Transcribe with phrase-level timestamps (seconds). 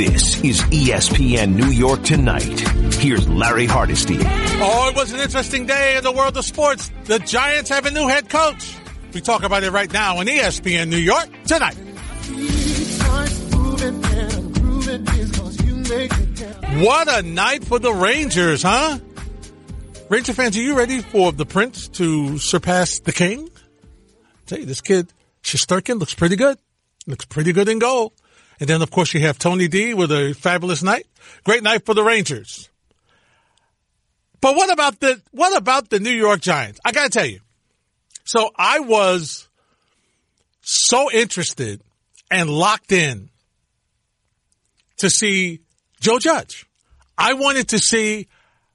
[0.00, 2.58] This is ESPN New York Tonight.
[2.94, 4.16] Here's Larry Hardesty.
[4.18, 6.90] Oh, it was an interesting day in the world of sports.
[7.04, 8.74] The Giants have a new head coach.
[9.12, 11.76] We talk about it right now on ESPN New York Tonight.
[16.82, 18.98] What a night for the Rangers, huh?
[20.08, 23.50] Ranger fans, are you ready for the Prince to surpass the King?
[23.52, 25.12] I tell you, this kid,
[25.42, 26.56] Shesterkin, looks pretty good.
[27.06, 28.14] Looks pretty good in goal.
[28.60, 31.06] And then, of course, you have Tony D with a fabulous night.
[31.44, 32.68] Great night for the Rangers.
[34.40, 36.78] But what about the, what about the New York Giants?
[36.84, 37.40] I gotta tell you.
[38.24, 39.48] So I was
[40.60, 41.80] so interested
[42.30, 43.30] and locked in
[44.98, 45.60] to see
[46.00, 46.66] Joe Judge.
[47.18, 48.28] I wanted to see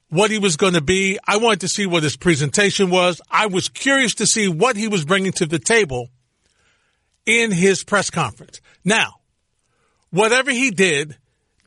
[0.08, 1.18] what he was going to be.
[1.26, 3.20] I wanted to see what his presentation was.
[3.30, 6.10] I was curious to see what he was bringing to the table
[7.24, 8.60] in his press conference.
[8.84, 9.15] Now,
[10.10, 11.16] whatever he did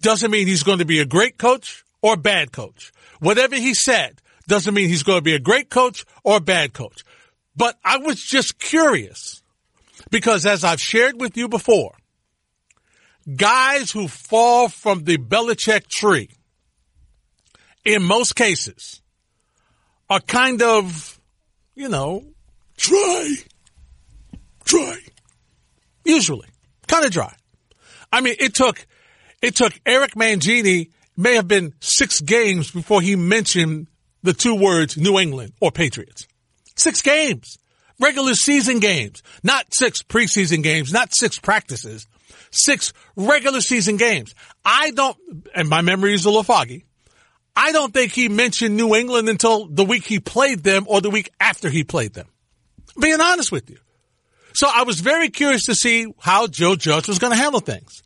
[0.01, 2.91] doesn't mean he's going to be a great coach or bad coach.
[3.19, 7.03] Whatever he said doesn't mean he's going to be a great coach or bad coach.
[7.55, 9.43] But I was just curious
[10.09, 11.95] because as I've shared with you before,
[13.35, 16.29] guys who fall from the Belichick tree
[17.85, 19.01] in most cases,
[20.09, 21.19] are kind of,
[21.75, 22.23] you know,
[22.77, 23.35] dry.
[24.63, 24.97] Dry.
[26.03, 26.47] Usually.
[26.87, 27.35] Kind of dry.
[28.11, 28.85] I mean, it took,
[29.41, 33.87] it took Eric Mangini may have been six games before he mentioned
[34.23, 36.27] the two words New England or Patriots.
[36.75, 37.57] Six games.
[37.99, 39.21] Regular season games.
[39.43, 42.07] Not six preseason games, not six practices.
[42.51, 44.33] Six regular season games.
[44.63, 45.17] I don't,
[45.53, 46.85] and my memory is a little foggy.
[47.55, 51.09] I don't think he mentioned New England until the week he played them or the
[51.09, 52.27] week after he played them.
[52.99, 53.77] Being honest with you.
[54.53, 58.01] So I was very curious to see how Joe Judge was going to handle things.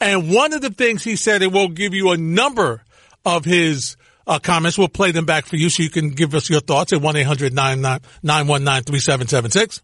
[0.00, 2.84] And one of the things he said, and we'll give you a number
[3.24, 3.96] of his
[4.28, 4.78] uh, comments.
[4.78, 9.80] We'll play them back for you so you can give us your thoughts at 1-800-919-3776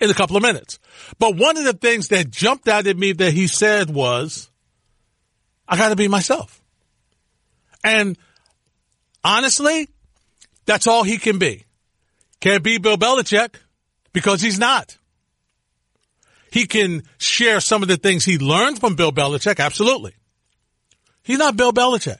[0.00, 0.80] in a couple of minutes.
[1.18, 4.50] But one of the things that jumped out at me that he said was,
[5.68, 6.62] I got to be myself.
[7.84, 8.16] And
[9.22, 9.90] honestly,
[10.64, 11.66] that's all he can be.
[12.40, 13.56] Can't be Bill Belichick
[14.12, 14.96] because he's not.
[16.52, 20.14] He can share some of the things he learned from Bill Belichick, absolutely.
[21.22, 22.18] He's not Bill Belichick.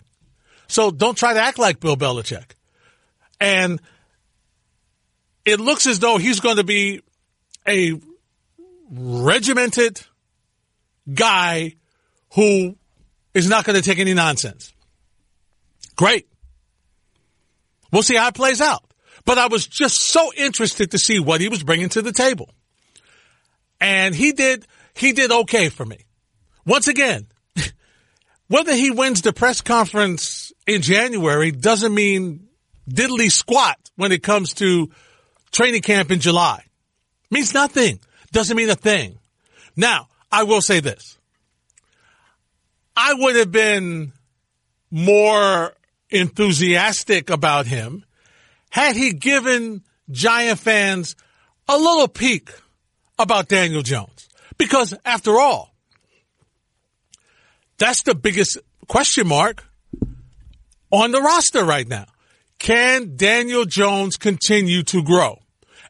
[0.68, 2.52] So don't try to act like Bill Belichick.
[3.40, 3.80] And
[5.44, 7.02] it looks as though he's going to be
[7.66, 8.00] a
[8.90, 10.00] regimented
[11.12, 11.74] guy
[12.34, 12.76] who
[13.34, 14.72] is not going to take any nonsense.
[15.96, 16.28] Great.
[17.92, 18.84] We'll see how it plays out.
[19.30, 22.52] But I was just so interested to see what he was bringing to the table.
[23.80, 25.98] And he did, he did okay for me.
[26.66, 27.28] Once again,
[28.48, 32.48] whether he wins the press conference in January doesn't mean
[32.90, 34.90] diddly squat when it comes to
[35.52, 36.64] training camp in July.
[37.30, 38.00] Means nothing.
[38.32, 39.20] Doesn't mean a thing.
[39.76, 41.16] Now, I will say this.
[42.96, 44.12] I would have been
[44.90, 45.72] more
[46.10, 48.04] enthusiastic about him
[48.70, 51.16] had he given Giant fans
[51.68, 52.50] a little peek
[53.18, 54.28] about Daniel Jones.
[54.58, 55.74] Because after all,
[57.78, 58.58] that's the biggest
[58.88, 59.64] question mark
[60.90, 62.06] on the roster right now.
[62.58, 65.38] Can Daniel Jones continue to grow?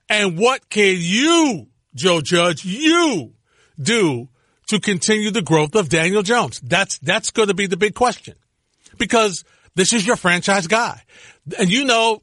[0.08, 3.34] And what can you, Joe Judge, you
[3.80, 4.28] do
[4.68, 6.60] to continue the growth of Daniel Jones?
[6.60, 8.34] That's, that's going to be the big question
[8.98, 11.02] because this is your franchise guy.
[11.58, 12.22] And you know,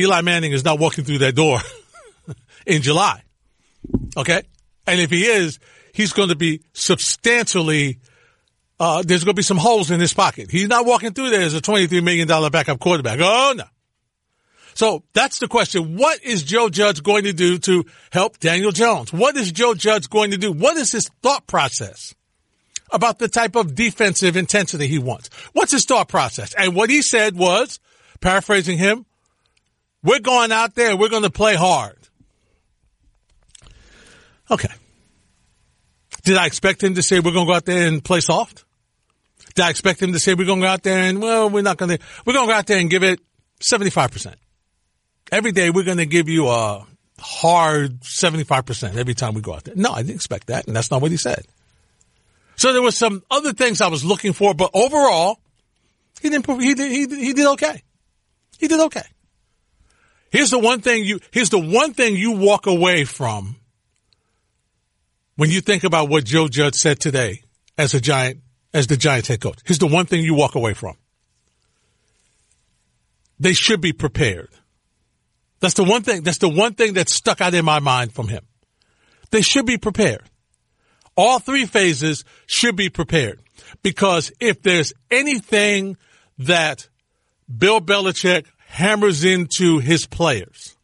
[0.00, 1.60] Eli Manning is not walking through that door
[2.66, 3.22] in July.
[4.16, 4.42] Okay.
[4.86, 5.58] And if he is,
[5.92, 7.98] he's going to be substantially,
[8.80, 10.50] uh, there's going to be some holes in his pocket.
[10.50, 13.18] He's not walking through there as a $23 million backup quarterback.
[13.20, 13.64] Oh no.
[14.74, 15.96] So that's the question.
[15.96, 19.12] What is Joe Judge going to do to help Daniel Jones?
[19.12, 20.50] What is Joe Judge going to do?
[20.50, 22.14] What is his thought process?
[22.92, 25.30] about the type of defensive intensity he wants.
[25.52, 26.54] What's his thought process?
[26.54, 27.80] And what he said was,
[28.20, 29.06] paraphrasing him,
[30.02, 31.96] we're going out there we're going to play hard.
[34.50, 34.68] Okay.
[36.24, 38.64] Did I expect him to say we're going to go out there and play soft?
[39.54, 41.62] Did I expect him to say we're going to go out there and, well, we're
[41.62, 43.20] not going to, we're going to go out there and give it
[43.60, 44.34] 75%.
[45.30, 46.86] Every day we're going to give you a
[47.18, 49.74] hard 75% every time we go out there.
[49.76, 50.66] No, I didn't expect that.
[50.66, 51.44] And that's not what he said.
[52.56, 55.40] So there was some other things I was looking for, but overall,
[56.20, 57.82] he didn't, he did, he he did okay.
[58.58, 59.02] He did okay.
[60.32, 63.56] Here's the one thing you, here's the one thing you walk away from
[65.36, 67.42] when you think about what Joe Judge said today
[67.76, 68.40] as a Giant,
[68.72, 69.58] as the Giants head coach.
[69.66, 70.96] Here's the one thing you walk away from.
[73.38, 74.48] They should be prepared.
[75.60, 78.28] That's the one thing, that's the one thing that stuck out in my mind from
[78.28, 78.46] him.
[79.30, 80.30] They should be prepared.
[81.14, 83.40] All three phases should be prepared
[83.82, 85.98] because if there's anything
[86.38, 86.88] that
[87.54, 90.74] Bill Belichick hammers into his players,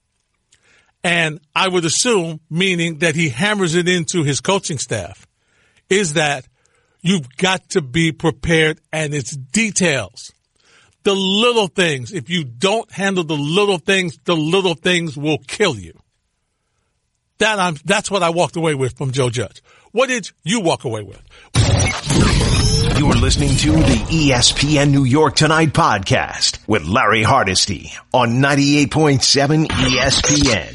[1.03, 5.27] and I would assume, meaning that he hammers it into his coaching staff,
[5.89, 6.47] is that
[7.01, 10.33] you've got to be prepared and it's details.
[11.05, 15.79] The little things, if you don't handle the little things, the little things will kill
[15.79, 15.99] you.
[17.39, 19.63] That I'm, that's what I walked away with from Joe Judge.
[19.93, 21.23] What did you walk away with?
[22.99, 30.75] You're listening to the ESPN New York Tonight podcast with Larry Hardesty on 98.7 ESPN.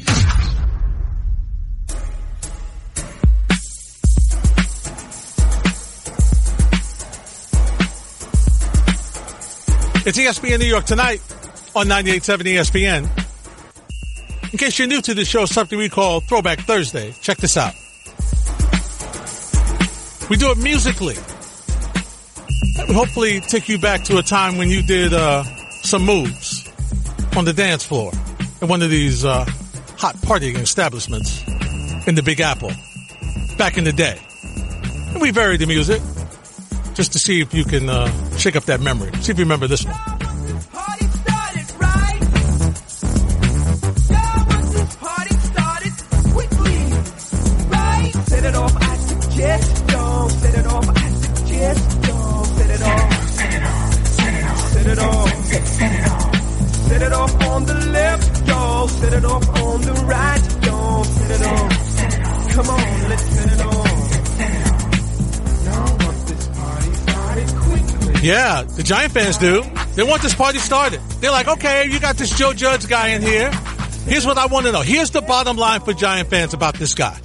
[10.06, 11.20] It's ESPN New York Tonight
[11.76, 14.50] on 98.7 ESPN.
[14.50, 17.12] In case you're new to the show, something we call Throwback Thursday.
[17.20, 17.74] Check this out.
[20.30, 21.16] We do it musically.
[22.76, 25.44] That would hopefully take you back to a time when you did uh,
[25.82, 26.68] some moves
[27.36, 28.12] on the dance floor
[28.62, 29.44] at one of these uh,
[29.98, 31.42] hot partying establishments
[32.06, 32.72] in the Big Apple
[33.56, 34.18] back in the day.
[35.12, 36.02] And we vary the music
[36.94, 39.12] just to see if you can uh, shake up that memory.
[39.20, 40.23] See if you remember this one.
[68.24, 69.62] Yeah, the Giant fans do.
[69.96, 70.98] They want this party started.
[71.20, 73.52] They're like, okay, you got this Joe Judge guy in here.
[74.06, 74.80] Here's what I want to know.
[74.80, 77.20] Here's the bottom line for Giant fans about this guy.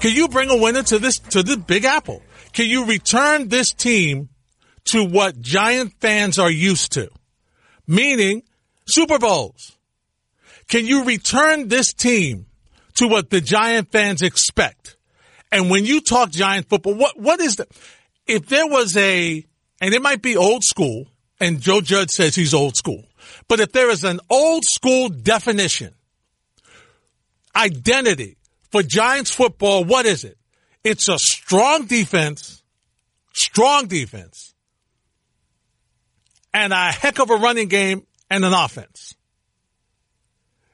[0.00, 2.22] Can you bring a winner to this to the Big Apple?
[2.54, 4.30] Can you return this team
[4.86, 7.10] to what Giant fans are used to?
[7.86, 8.42] Meaning
[8.86, 9.76] Super Bowls.
[10.66, 12.46] Can you return this team
[12.94, 14.96] to what the Giant fans expect?
[15.50, 17.66] And when you talk Giant football, what what is the
[18.26, 19.44] if there was a
[19.82, 21.08] and it might be old school,
[21.40, 23.04] and Joe Judge says he's old school,
[23.48, 25.92] but if there is an old school definition,
[27.54, 28.36] identity
[28.70, 30.38] for Giants football, what is it?
[30.84, 32.62] It's a strong defense,
[33.32, 34.54] strong defense,
[36.54, 39.16] and a heck of a running game and an offense.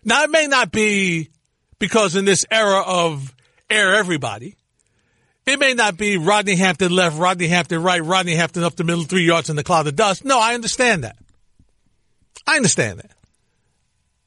[0.05, 1.31] Now it may not be
[1.79, 3.35] because in this era of
[3.71, 4.58] air everybody,
[5.49, 9.05] it may not be Rodney Hampton left, Rodney Hampton right, Rodney Hampton up the middle,
[9.05, 10.25] three yards in the cloud of dust.
[10.25, 11.17] No, I understand that.
[12.47, 13.11] I understand that.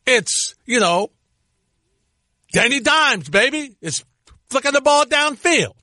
[0.06, 1.12] It's, you know,
[2.52, 3.76] Danny Dimes, baby.
[3.82, 4.04] It's
[4.50, 5.76] flicking the ball downfield.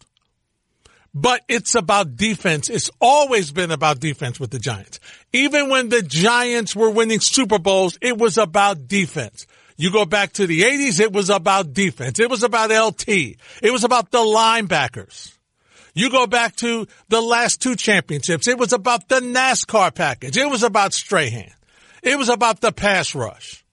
[1.15, 2.69] But it's about defense.
[2.69, 5.01] It's always been about defense with the Giants.
[5.33, 9.47] Even when the Giants were winning Super Bowls, it was about defense.
[9.79, 12.19] You go back to the 80s, it was about defense.
[12.19, 13.09] It was about LT.
[13.09, 15.33] It was about the linebackers.
[15.95, 20.37] You go back to the last two championships, it was about the NASCAR package.
[20.37, 21.53] It was about Strahan.
[22.03, 23.65] It was about the pass rush.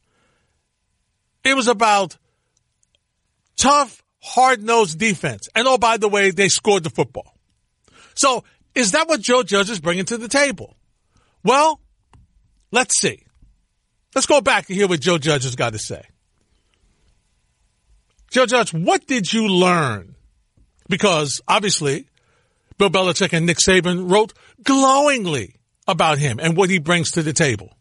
[1.44, 2.18] It was about
[3.58, 5.50] tough, hard-nosed defense.
[5.56, 7.36] And oh, by the way, they scored the football.
[8.14, 8.44] So
[8.76, 10.76] is that what Joe Judge is bringing to the table?
[11.44, 11.80] Well,
[12.72, 13.25] let's see.
[14.16, 16.02] Let's go back and hear what Joe Judge has got to say.
[18.32, 20.16] Joe Judge, what did you learn?
[20.88, 22.08] Because obviously,
[22.78, 25.56] Bill Belichick and Nick Saban wrote glowingly
[25.88, 27.74] about him and what he brings to the table.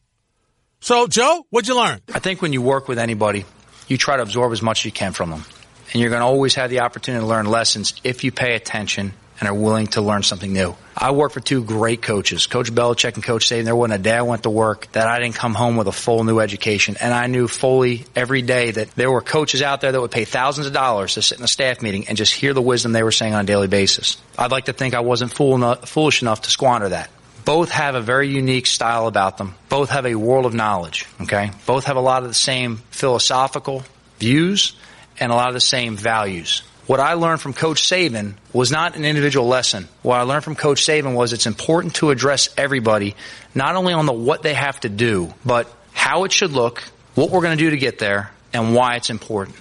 [0.80, 2.00] So, Joe, what'd you learn?
[2.12, 3.44] I think when you work with anybody,
[3.88, 5.44] you try to absorb as much as you can from them.
[5.92, 9.12] And you're going to always have the opportunity to learn lessons if you pay attention
[9.44, 10.74] and are willing to learn something new.
[10.96, 13.64] I work for two great coaches, Coach Belichick and Coach Saban.
[13.64, 15.92] There wasn't a day I went to work that I didn't come home with a
[15.92, 16.96] full new education.
[17.00, 20.24] And I knew fully every day that there were coaches out there that would pay
[20.24, 23.02] thousands of dollars to sit in a staff meeting and just hear the wisdom they
[23.02, 24.16] were saying on a daily basis.
[24.38, 27.10] I'd like to think I wasn't fool enough, foolish enough to squander that.
[27.44, 29.54] Both have a very unique style about them.
[29.68, 31.06] Both have a world of knowledge.
[31.20, 31.50] Okay.
[31.66, 33.84] Both have a lot of the same philosophical
[34.18, 34.74] views
[35.20, 36.62] and a lot of the same values.
[36.86, 39.88] What I learned from Coach Saban was not an individual lesson.
[40.02, 43.16] What I learned from Coach Saban was it's important to address everybody,
[43.54, 46.82] not only on the what they have to do, but how it should look,
[47.14, 49.56] what we're going to do to get there, and why it's important.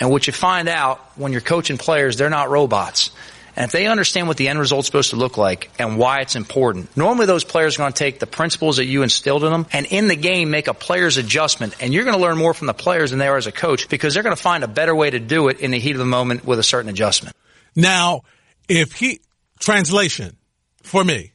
[0.00, 3.10] And what you find out when you're coaching players, they're not robots.
[3.54, 6.36] And if they understand what the end result's supposed to look like and why it's
[6.36, 9.66] important, normally those players are going to take the principles that you instilled in them
[9.72, 11.76] and in the game make a player's adjustment.
[11.80, 13.88] And you're going to learn more from the players than they are as a coach
[13.88, 15.98] because they're going to find a better way to do it in the heat of
[15.98, 17.36] the moment with a certain adjustment.
[17.76, 18.22] Now,
[18.68, 19.20] if he,
[19.58, 20.36] translation
[20.82, 21.32] for me,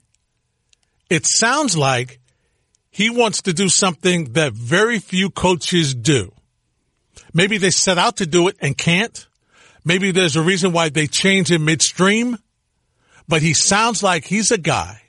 [1.10, 2.20] it sounds like
[2.90, 6.32] he wants to do something that very few coaches do.
[7.34, 9.27] Maybe they set out to do it and can't.
[9.88, 12.38] Maybe there's a reason why they change him midstream.
[13.28, 15.02] But he sounds like he's a guy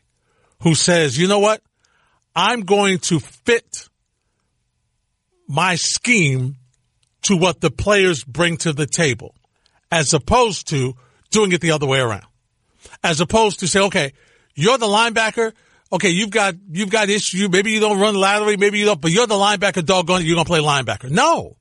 [0.63, 1.63] who says, you know what?
[2.35, 3.89] I'm going to fit
[5.49, 6.57] my scheme
[7.23, 9.35] to what the players bring to the table
[9.91, 10.95] as opposed to
[11.31, 12.27] doing it the other way around.
[13.03, 14.13] As opposed to say, okay,
[14.55, 15.53] you're the linebacker
[15.93, 17.49] okay, you've got you've got issue.
[17.49, 19.85] Maybe you don't run laterally, maybe you don't, but you're the linebacker.
[19.85, 21.11] Doggone, you're gonna play linebacker.
[21.11, 21.57] No,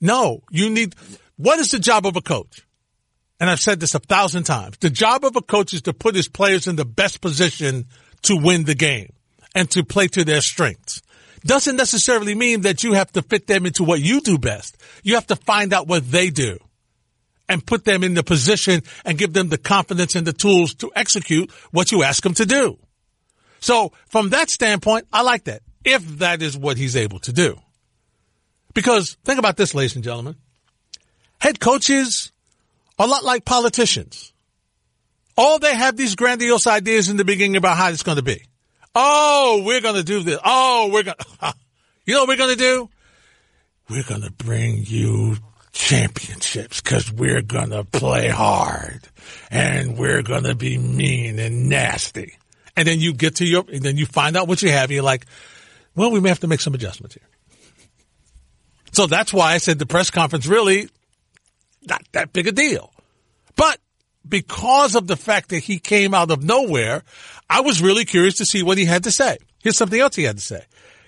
[0.00, 0.42] no.
[0.50, 0.94] You need.
[1.40, 2.66] What is the job of a coach?
[3.40, 4.76] And I've said this a thousand times.
[4.76, 7.86] The job of a coach is to put his players in the best position
[8.24, 9.14] to win the game
[9.54, 11.00] and to play to their strengths.
[11.42, 14.76] Doesn't necessarily mean that you have to fit them into what you do best.
[15.02, 16.58] You have to find out what they do
[17.48, 20.92] and put them in the position and give them the confidence and the tools to
[20.94, 22.76] execute what you ask them to do.
[23.60, 25.62] So from that standpoint, I like that.
[25.86, 27.58] If that is what he's able to do.
[28.74, 30.36] Because think about this, ladies and gentlemen.
[31.40, 32.32] Head coaches
[32.98, 34.32] are a lot like politicians.
[35.36, 38.42] All they have these grandiose ideas in the beginning about how it's going to be.
[38.94, 40.38] Oh, we're going to do this.
[40.44, 41.54] Oh, we're going to,
[42.04, 42.90] you know what we're going to do?
[43.88, 45.36] We're going to bring you
[45.72, 49.00] championships because we're going to play hard
[49.50, 52.36] and we're going to be mean and nasty
[52.80, 54.84] and then you get to your, and then you find out what you have.
[54.84, 55.26] And you're like,
[55.94, 57.28] well, we may have to make some adjustments here.
[58.92, 60.88] So that's why I said the press conference really
[61.86, 62.92] not that big a deal.
[63.56, 63.78] But
[64.28, 67.02] because of the fact that he came out of nowhere,
[67.48, 69.38] I was really curious to see what he had to say.
[69.62, 70.64] Here's something else he had to say.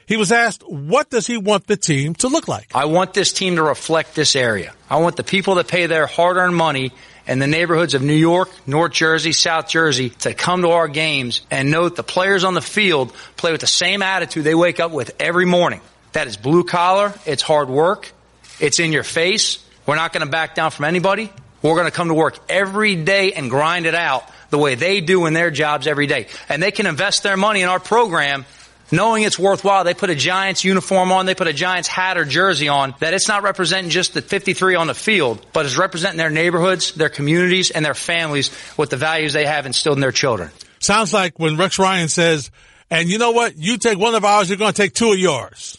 [0.06, 2.74] He was asked, what does he want the team to look like?
[2.74, 4.74] I want this team to reflect this area.
[4.90, 6.92] I want the people that pay their hard earned money
[7.26, 11.42] in the neighborhoods of New York, North Jersey, South Jersey to come to our games
[11.50, 14.90] and note the players on the field play with the same attitude they wake up
[14.90, 15.80] with every morning.
[16.12, 17.14] That is blue collar.
[17.24, 18.12] It's hard work.
[18.58, 19.64] It's in your face.
[19.86, 21.32] We're not going to back down from anybody.
[21.62, 25.00] We're going to come to work every day and grind it out the way they
[25.00, 26.26] do in their jobs every day.
[26.48, 28.44] And they can invest their money in our program
[28.92, 32.24] knowing it's worthwhile, they put a Giants uniform on, they put a Giants hat or
[32.24, 36.18] jersey on, that it's not representing just the 53 on the field, but it's representing
[36.18, 40.12] their neighborhoods, their communities, and their families with the values they have instilled in their
[40.12, 40.50] children.
[40.78, 42.50] Sounds like when Rex Ryan says,
[42.90, 43.56] and you know what?
[43.56, 45.78] You take one of ours, you're going to take two of yours.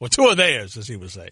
[0.00, 1.30] Well, two of theirs, as he would say.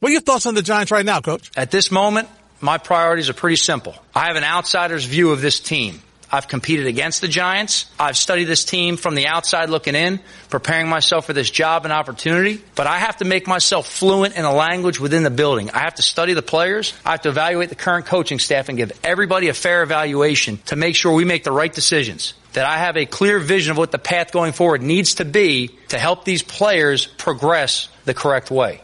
[0.00, 1.50] What are your thoughts on the Giants right now, coach?
[1.58, 3.94] At this moment, my priorities are pretty simple.
[4.14, 6.00] I have an outsider's view of this team.
[6.32, 7.84] I've competed against the Giants.
[7.98, 11.92] I've studied this team from the outside looking in, preparing myself for this job and
[11.92, 12.64] opportunity.
[12.76, 15.70] But I have to make myself fluent in a language within the building.
[15.70, 16.94] I have to study the players.
[17.04, 20.76] I have to evaluate the current coaching staff and give everybody a fair evaluation to
[20.76, 22.32] make sure we make the right decisions.
[22.54, 25.76] That I have a clear vision of what the path going forward needs to be
[25.88, 28.80] to help these players progress the correct way.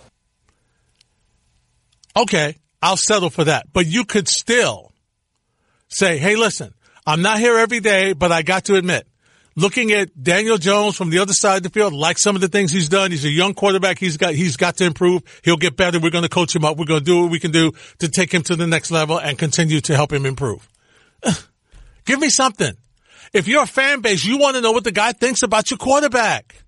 [2.16, 3.72] Okay, I'll settle for that.
[3.72, 4.92] But you could still
[5.88, 6.72] say, hey, listen,
[7.06, 9.06] I'm not here every day, but I got to admit,
[9.54, 12.48] looking at Daniel Jones from the other side of the field, like some of the
[12.48, 13.98] things he's done, he's a young quarterback.
[13.98, 15.22] He's got, he's got to improve.
[15.44, 16.00] He'll get better.
[16.00, 16.78] We're going to coach him up.
[16.78, 19.18] We're going to do what we can do to take him to the next level
[19.18, 20.68] and continue to help him improve.
[22.04, 22.72] Give me something.
[23.32, 25.78] If you're a fan base, you want to know what the guy thinks about your
[25.78, 26.62] quarterback.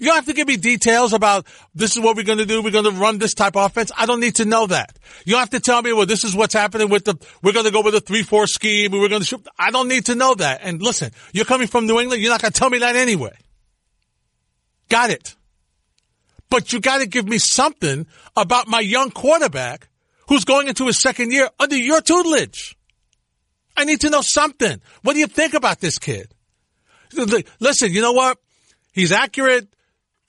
[0.00, 2.62] You don't have to give me details about this is what we're going to do.
[2.62, 3.92] We're going to run this type of offense.
[3.96, 4.98] I don't need to know that.
[5.26, 7.66] You don't have to tell me, well, this is what's happening with the, we're going
[7.66, 8.92] to go with a 3-4 scheme.
[8.92, 9.46] We're going to shoot.
[9.58, 10.60] I don't need to know that.
[10.62, 12.22] And listen, you're coming from New England.
[12.22, 13.36] You're not going to tell me that anyway.
[14.88, 15.36] Got it.
[16.48, 19.88] But you got to give me something about my young quarterback
[20.28, 22.74] who's going into his second year under your tutelage.
[23.76, 24.80] I need to know something.
[25.02, 26.34] What do you think about this kid?
[27.60, 28.38] Listen, you know what?
[28.92, 29.68] He's accurate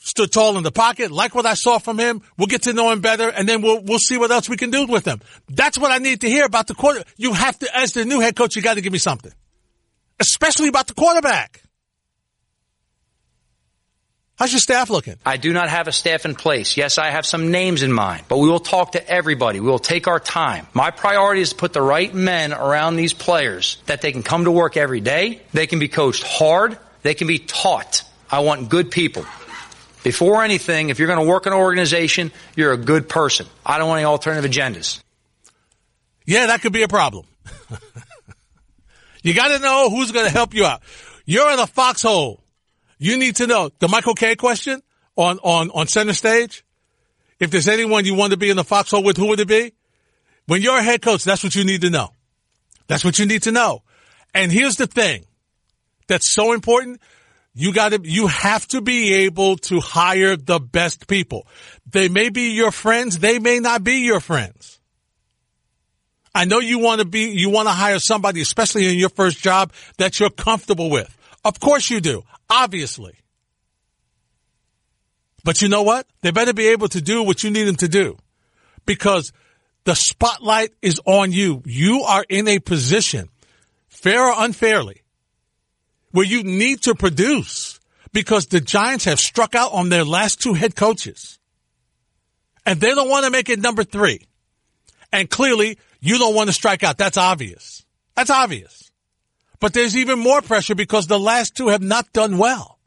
[0.02, 2.22] stood tall in the pocket, like what I saw from him.
[2.38, 4.72] We'll get to know him better, and then we'll we'll see what else we can
[4.72, 5.22] do with him.
[5.48, 7.04] That's what I need to hear about the quarter.
[7.18, 9.32] You have to, as the new head coach, you got to give me something,
[10.20, 11.62] especially about the quarterback.
[14.38, 15.18] How's your staff looking?
[15.24, 16.76] I do not have a staff in place.
[16.76, 19.60] Yes, I have some names in mind, but we will talk to everybody.
[19.60, 20.66] We will take our time.
[20.74, 24.46] My priority is to put the right men around these players that they can come
[24.46, 25.44] to work every day.
[25.54, 26.80] They can be coached hard.
[27.04, 28.02] They can be taught.
[28.32, 29.26] I want good people.
[30.04, 33.46] Before anything, if you're going to work in an organization, you're a good person.
[33.66, 35.02] I don't want any alternative agendas.
[36.26, 37.26] Yeah, that could be a problem.
[39.24, 40.82] you got to know who's going to help you out.
[41.26, 42.44] You're in a foxhole.
[42.98, 44.82] You need to know the Michael Kay question
[45.16, 46.64] on, on, on center stage.
[47.40, 49.74] If there's anyone you want to be in the foxhole with, who would it be?
[50.46, 52.10] When you're a head coach, that's what you need to know.
[52.88, 53.84] That's what you need to know.
[54.34, 55.26] And here's the thing
[56.08, 57.02] that's so important.
[57.54, 61.48] You got to, you have to be able to hire the best people.
[61.90, 63.20] They may be your friends.
[63.20, 64.80] They may not be your friends.
[66.34, 69.40] I know you want to be, you want to hire somebody, especially in your first
[69.40, 71.18] job that you're comfortable with.
[71.44, 72.24] Of course you do.
[72.50, 73.18] Obviously.
[75.44, 76.08] But you know what?
[76.22, 78.18] They better be able to do what you need them to do
[78.86, 79.34] because
[79.84, 81.64] the spotlight is on you.
[81.66, 83.30] You are in a position,
[83.90, 85.01] fair or unfairly,
[86.12, 87.80] where you need to produce
[88.14, 91.40] because the Giants have struck out on their last two head coaches
[92.66, 94.28] and they don't want to make it number three.
[95.12, 96.98] And clearly you don't want to strike out.
[96.98, 97.86] That's obvious.
[98.16, 98.92] That's obvious.
[99.60, 102.80] But there's even more pressure because the last two have not done well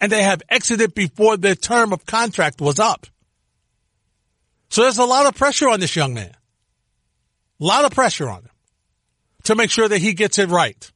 [0.00, 3.06] and they have exited before their term of contract was up.
[4.68, 6.34] So there's a lot of pressure on this young man.
[7.60, 8.50] A lot of pressure on him
[9.44, 10.90] to make sure that he gets it right.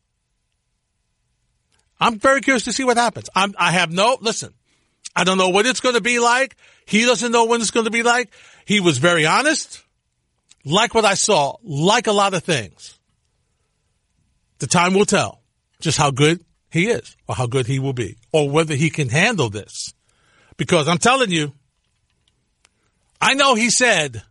[2.00, 3.30] I'm very curious to see what happens.
[3.34, 4.52] I'm, I have no, listen,
[5.14, 6.56] I don't know what it's going to be like.
[6.86, 8.32] He doesn't know when it's going to be like.
[8.64, 9.82] He was very honest,
[10.64, 12.98] like what I saw, like a lot of things.
[14.58, 15.42] The time will tell
[15.80, 19.08] just how good he is or how good he will be or whether he can
[19.08, 19.92] handle this.
[20.56, 21.52] Because I'm telling you,
[23.20, 24.22] I know he said,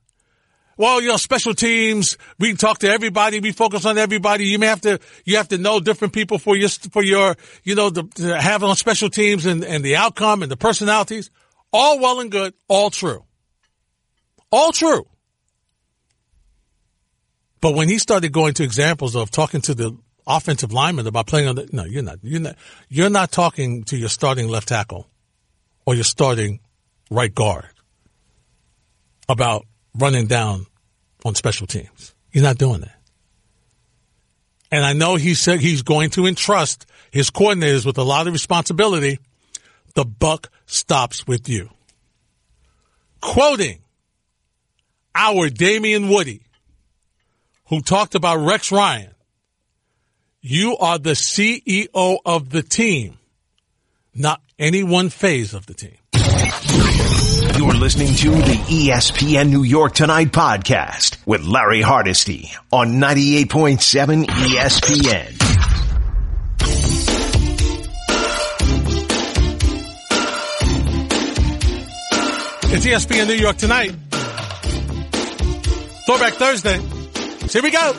[0.77, 4.45] well, you know, special teams, we talk to everybody, we focus on everybody.
[4.45, 7.75] You may have to, you have to know different people for your, for your, you
[7.75, 11.29] know, the, to have on special teams and, and the outcome and the personalities.
[11.71, 13.23] All well and good, all true.
[14.51, 15.05] All true.
[17.61, 21.47] But when he started going to examples of talking to the offensive lineman about playing
[21.47, 22.55] on the, no, you're not, you're not,
[22.89, 25.09] you're not talking to your starting left tackle
[25.85, 26.59] or your starting
[27.09, 27.69] right guard
[29.29, 29.65] about
[29.97, 30.65] running down
[31.25, 32.13] on special teams.
[32.31, 32.99] You're not doing that.
[34.71, 38.33] And I know he said he's going to entrust his coordinators with a lot of
[38.33, 39.19] responsibility.
[39.93, 41.69] The buck stops with you.
[43.21, 43.79] Quoting
[45.13, 46.41] our Damien Woody,
[47.67, 49.13] who talked about Rex Ryan,
[50.41, 53.17] you are the CEO of the team,
[54.15, 55.97] not any one phase of the team.
[57.57, 65.29] You're listening to the ESPN New York Tonight podcast with Larry Hardesty on 98.7 ESPN.
[72.75, 73.91] It's ESPN New York Tonight.
[76.07, 76.79] Throwback Thursday.
[77.47, 77.93] So here we go.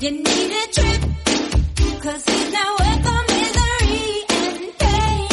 [0.00, 1.02] You need a trip.
[2.00, 5.28] Cause he's not welcome misery and pain.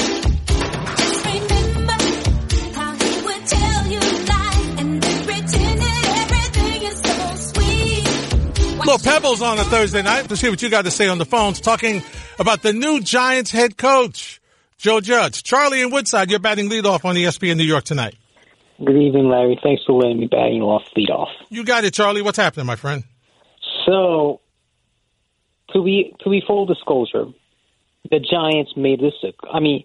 [0.98, 2.00] Just remember
[2.74, 8.80] how he would tell you lies and then pretend that everything is so sweet.
[8.80, 10.30] Little Pebbles on a Thursday night.
[10.30, 12.02] Let's hear what you got to say on the phones talking
[12.40, 14.42] about the new Giants head coach,
[14.78, 15.44] Joe Judge.
[15.44, 18.16] Charlie and Woodside, you're batting leadoff on ESPN New York tonight.
[18.80, 19.60] Good evening, Larry.
[19.62, 21.30] Thanks for letting me batting off lead off.
[21.50, 22.24] You got it, Charlie.
[22.24, 23.04] What's happening, my friend?
[23.86, 24.42] So,
[25.76, 27.26] to be to be full disclosure,
[28.10, 29.14] the Giants made this.
[29.52, 29.84] I mean,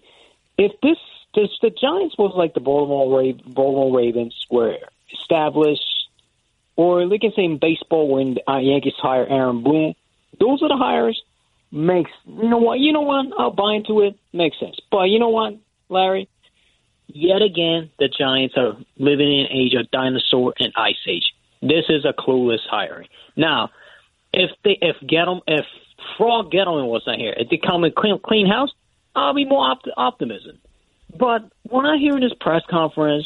[0.57, 0.97] if this,
[1.35, 4.77] this the Giants was like the Baltimore Ra- Baltimore Ravens were
[5.13, 6.07] established,
[6.77, 9.93] or they can say in baseball when uh, Yankees hire Aaron Boone,
[10.39, 11.21] those are the hires.
[11.73, 14.17] Makes you know what you know what I'll buy into it.
[14.33, 15.57] Makes sense, but you know what,
[15.89, 16.29] Larry.
[17.07, 21.33] Yet again, the Giants are living in an age of dinosaur and ice age.
[21.61, 23.09] This is a clueless hiring.
[23.35, 23.71] Now,
[24.33, 25.65] if they if Gettleman if
[26.17, 28.71] Frog Gettleman was not here, if they come and clean clean house,
[29.15, 30.59] I'll be more opt- optimism.
[31.17, 33.25] But when I hear this press conference,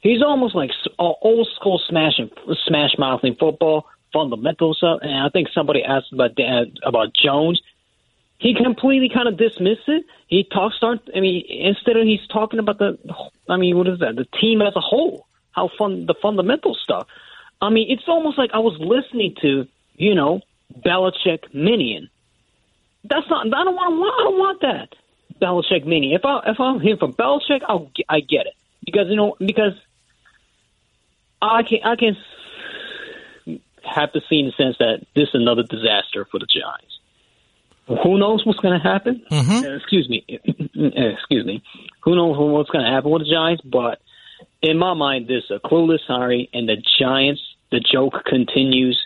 [0.00, 2.30] he's almost like old school smashing
[2.66, 5.00] smash mouthing football fundamental stuff.
[5.02, 6.32] And I think somebody asked about
[6.84, 7.60] about Jones.
[8.38, 10.04] He completely kind of dismissed it.
[10.26, 11.00] He talks start.
[11.14, 12.98] I mean, instead of he's talking about the.
[13.48, 14.16] I mean, what is that?
[14.16, 15.26] The team as a whole.
[15.52, 17.06] How fun the fundamental stuff.
[17.60, 20.40] I mean, it's almost like I was listening to you know
[20.78, 22.08] Belichick minion.
[23.04, 23.46] That's not.
[23.46, 24.14] I don't want.
[24.20, 24.88] I don't want that
[25.40, 26.14] Belichick minion.
[26.14, 28.54] If I if I'm here for Belichick, I'll I get it
[28.84, 29.72] because you know because
[31.42, 32.16] I can I can
[33.82, 36.98] have to see in the sense that this is another disaster for the Giants.
[38.04, 39.22] who knows what's going to happen?
[39.30, 39.64] Mhm.
[39.64, 40.24] Uh, excuse me,
[40.76, 41.62] Uh, excuse me.
[42.02, 43.62] Who knows what's going to happen with the Giants?
[43.64, 44.00] But
[44.62, 47.40] in my mind, this is a clueless Harry, and the Giants.
[47.72, 49.00] The joke continues,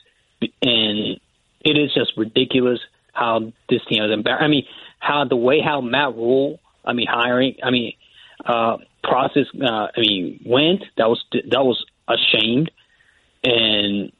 [0.63, 1.19] and
[1.65, 2.81] it is just ridiculous
[3.13, 4.43] how this team is embarrassed.
[4.43, 4.67] I mean,
[4.99, 7.93] how the way how Matt Rhule, I mean, hiring, I mean,
[8.45, 10.83] uh, process, uh, I mean, went.
[10.97, 12.71] That was that was ashamed,
[13.43, 14.13] and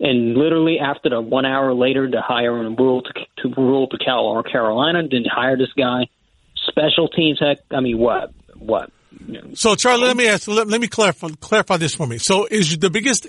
[0.00, 3.98] and literally after the one hour later to hire and Rhule to, to Rhule to
[3.98, 6.08] Cal Carolina, then hire this guy.
[6.68, 8.90] Special teams, heck, I mean, what, what?
[9.54, 10.48] So, Charlie, let me ask.
[10.48, 12.18] Let, let me clarify, clarify this for me.
[12.18, 13.28] So, is the biggest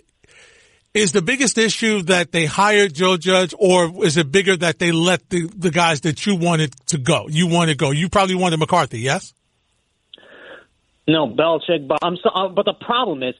[0.93, 4.91] is the biggest issue that they hired Joe Judge, or is it bigger that they
[4.91, 7.27] let the the guys that you wanted to go?
[7.29, 7.91] You want to go.
[7.91, 9.33] You probably wanted McCarthy, yes?
[11.07, 13.35] No, Belichick, but I'm so, uh, but the problem is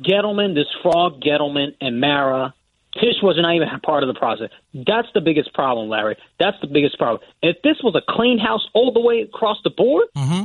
[0.00, 2.54] Gettleman, this frog Gettleman and Mara.
[2.94, 4.50] Tisch wasn't even a part of the process.
[4.74, 6.18] That's the biggest problem, Larry.
[6.38, 7.26] That's the biggest problem.
[7.42, 10.44] If this was a clean house all the way across the board, Mm-hmm.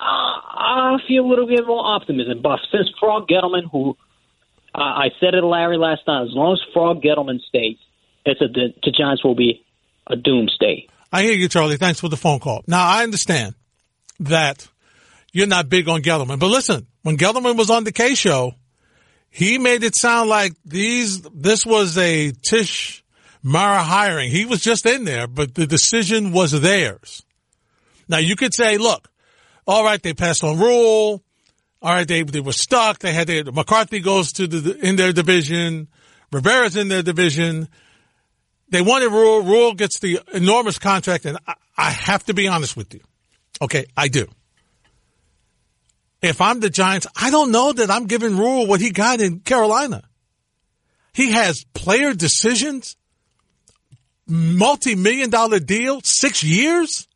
[0.00, 2.42] I feel a little bit more optimism.
[2.42, 3.96] But since Frog Gettleman, who
[4.74, 7.76] uh, I said it to Larry last night, as long as Frog Gettleman stays,
[8.26, 9.64] it's a the, the Giants will be
[10.06, 10.88] a doomsday.
[11.12, 11.76] I hear you, Charlie.
[11.76, 12.62] Thanks for the phone call.
[12.66, 13.54] Now, I understand
[14.20, 14.66] that
[15.32, 18.54] you're not big on Gettleman, but listen, when Gettleman was on the Kay show,
[19.30, 23.04] he made it sound like these, this was a Tisch
[23.42, 24.30] Mara hiring.
[24.30, 27.24] He was just in there, but the decision was theirs.
[28.08, 29.10] Now you could say, look,
[29.66, 31.23] all right, they passed on Rhule.
[31.84, 33.00] All right, they they were stuck.
[33.00, 35.88] They had to, McCarthy goes to the in their division.
[36.32, 37.68] Rivera's in their division.
[38.70, 39.42] They wanted Rhule.
[39.42, 43.00] Rhule gets the enormous contract, and I, I have to be honest with you.
[43.60, 44.26] Okay, I do.
[46.22, 49.40] If I'm the Giants, I don't know that I'm giving Rhule what he got in
[49.40, 50.04] Carolina.
[51.12, 52.96] He has player decisions,
[54.26, 57.06] multi-million dollar deal, six years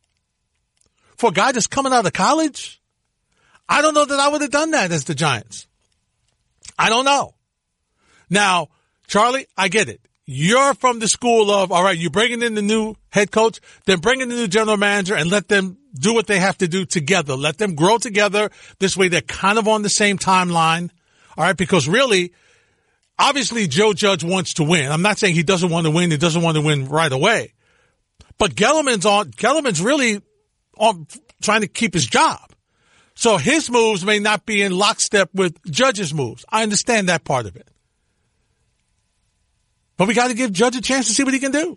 [1.17, 2.78] for a guy that's coming out of college.
[3.69, 5.67] I don't know that I would have done that as the Giants.
[6.79, 7.35] I don't know.
[8.31, 8.69] Now,
[9.07, 10.01] Charlie, I get it.
[10.27, 14.01] You're from the school of, all right, you're bringing in the new head coach, then
[14.01, 16.85] bring in the new general manager and let them do what they have to do
[16.85, 17.35] together.
[17.35, 18.51] Let them grow together.
[18.79, 20.91] This way they're kind of on the same timeline.
[21.37, 21.57] All right.
[21.57, 22.35] Because really,
[23.19, 24.93] obviously Joe Judge wants to win.
[24.93, 26.11] I'm not saying he doesn't want to win.
[26.11, 27.55] He doesn't want to win right away.
[28.37, 30.21] But Gettleman's on, Gettleman's really
[30.77, 31.07] on
[31.43, 32.53] trying to keep his job.
[33.19, 36.45] So his moves may not be in lockstep with Judge's moves.
[36.49, 37.67] I understand that part of it.
[39.97, 41.77] But we got to give Judge a chance to see what he can do.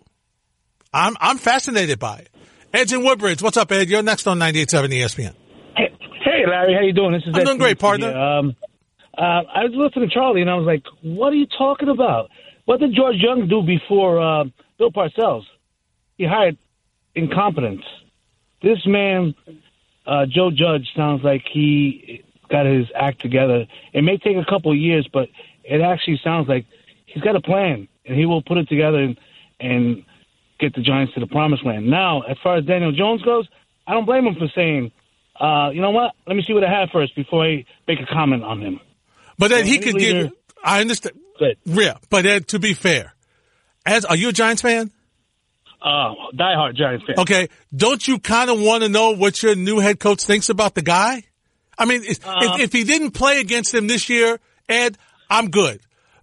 [0.94, 2.24] I'm I'm fascinated by
[2.72, 2.92] it.
[2.92, 3.42] In Woodbridge.
[3.42, 3.88] What's up, Ed?
[3.88, 5.34] You're next on 98.7 ESPN.
[5.76, 5.90] Hey,
[6.24, 7.10] hey, Larry, how you doing?
[7.10, 8.16] This is I'm Ed doing great, partner.
[8.16, 8.54] Um,
[9.18, 12.30] uh, I was listening to Charlie, and I was like, "What are you talking about?
[12.66, 14.44] What did George Young do before uh,
[14.78, 15.42] Bill Parcells?
[16.18, 16.56] He hired
[17.16, 17.82] incompetence.
[18.62, 19.34] This man,
[20.06, 23.66] uh, Joe Judge, sounds like he got his act together.
[23.92, 25.28] It may take a couple of years, but
[25.64, 26.66] it actually sounds like
[27.06, 29.18] he's got a plan, and he will put it together and
[29.60, 30.04] and
[30.58, 31.86] get the Giants to the promised land.
[31.88, 33.48] Now, as far as Daniel Jones goes,
[33.86, 34.92] I don't blame him for saying,
[35.40, 36.12] uh, "You know what?
[36.26, 38.80] Let me see what I have first before I make a comment on him."
[39.38, 40.32] But Ed, he could leader- give.
[40.64, 41.18] I understand.
[41.64, 43.14] Yeah, but Ed, to be fair,
[43.84, 44.90] as are you a Giants fan?
[45.82, 47.16] Uh, diehard Giants fan.
[47.18, 50.74] Okay, don't you kind of want to know what your new head coach thinks about
[50.74, 51.24] the guy?
[51.76, 54.96] I mean, if, Uh, if, if he didn't play against him this year, Ed,
[55.28, 55.80] I'm good.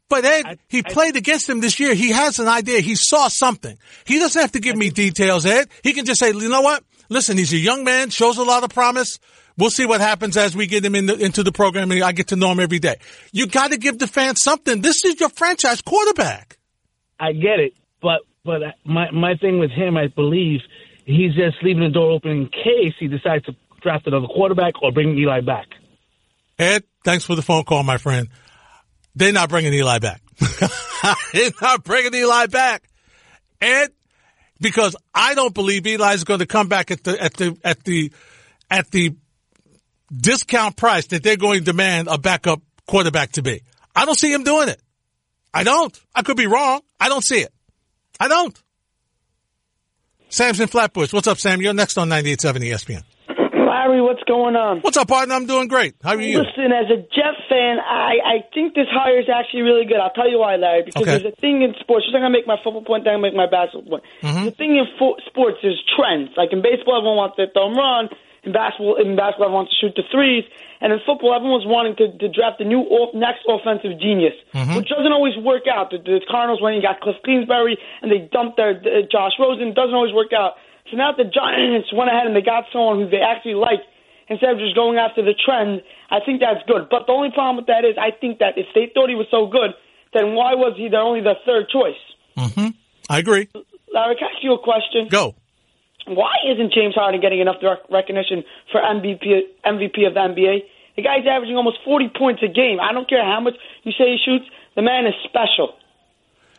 [0.07, 1.93] But Ed, I- he I- played against him this year.
[1.93, 2.79] He has an idea.
[2.79, 3.77] He saw something.
[4.05, 5.67] He doesn't have to give me details, Ed.
[5.83, 6.83] He can just say, you know what?
[7.09, 9.19] Listen, he's a young man, shows a lot of promise.
[9.57, 12.13] We'll see what happens as we get him in the, into the program and I
[12.13, 12.95] get to know him every day.
[13.33, 14.79] You got to give the fans something.
[14.81, 16.57] This is your franchise quarterback.
[17.19, 20.61] I get it, but but my my thing with him, I believe
[21.05, 24.91] he's just leaving the door open in case he decides to draft another quarterback or
[24.91, 25.67] bring Eli back.
[26.57, 28.27] Ed, thanks for the phone call, my friend.
[29.15, 30.21] They're not bringing Eli back.
[31.33, 32.83] They're not bringing Eli back.
[33.61, 33.91] Ed,
[34.59, 38.11] because I don't believe Eli's going to come back at the, at the, at the,
[38.69, 39.15] at the
[40.15, 43.61] discount price that they're going to demand a backup quarterback to be.
[43.95, 44.81] I don't see him doing it.
[45.53, 45.97] I don't.
[46.13, 46.81] I could be wrong.
[46.99, 47.53] I don't see it.
[48.19, 48.61] I don't.
[50.29, 51.11] Sam's in Flatbush.
[51.13, 51.61] What's up, Sam?
[51.61, 53.03] You're next on 98.7 ESPN.
[53.69, 54.81] Larry, what's going on?
[54.81, 55.33] What's up, partner?
[55.35, 55.95] I'm doing great.
[56.03, 56.39] How are you?
[56.39, 59.97] Listen, as a Jet fan, I, I think this hire is actually really good.
[59.97, 60.83] I'll tell you why, Larry.
[60.85, 61.17] Because Okay.
[61.17, 62.05] there's a thing in sports.
[62.05, 64.03] Just like I make my football point, then I make my basketball point.
[64.21, 64.45] Mm-hmm.
[64.45, 66.29] The thing in fo- sports is trends.
[66.37, 68.09] Like in baseball, everyone wants to home run.
[68.43, 70.47] In basketball, in basketball, everyone wants to shoot the threes,
[70.79, 74.33] and in football, everyone's wanting to, to draft the new off, next offensive genius,
[74.79, 75.91] which doesn't always work out.
[75.91, 79.75] The, the Cardinals when you got Cliff Kingsbury and they dumped their uh, Josh Rosen,
[79.75, 80.55] doesn't always work out.
[80.89, 83.83] So now the Giants went ahead and they got someone who they actually like
[84.29, 85.81] instead of just going after the trend.
[86.09, 86.87] I think that's good.
[86.89, 89.27] But the only problem with that is I think that if they thought he was
[89.29, 89.75] so good,
[90.13, 91.99] then why was he the only the third choice?
[93.09, 93.49] I agree.
[93.93, 95.07] Larry, can I ask you a question?
[95.09, 95.35] Go.
[96.07, 97.57] Why isn't James Harden getting enough
[97.91, 99.23] recognition for MVP
[99.65, 100.59] MVP of the NBA?
[100.95, 102.79] The guy's averaging almost 40 points a game.
[102.81, 104.45] I don't care how much you say he shoots.
[104.75, 105.75] The man is special.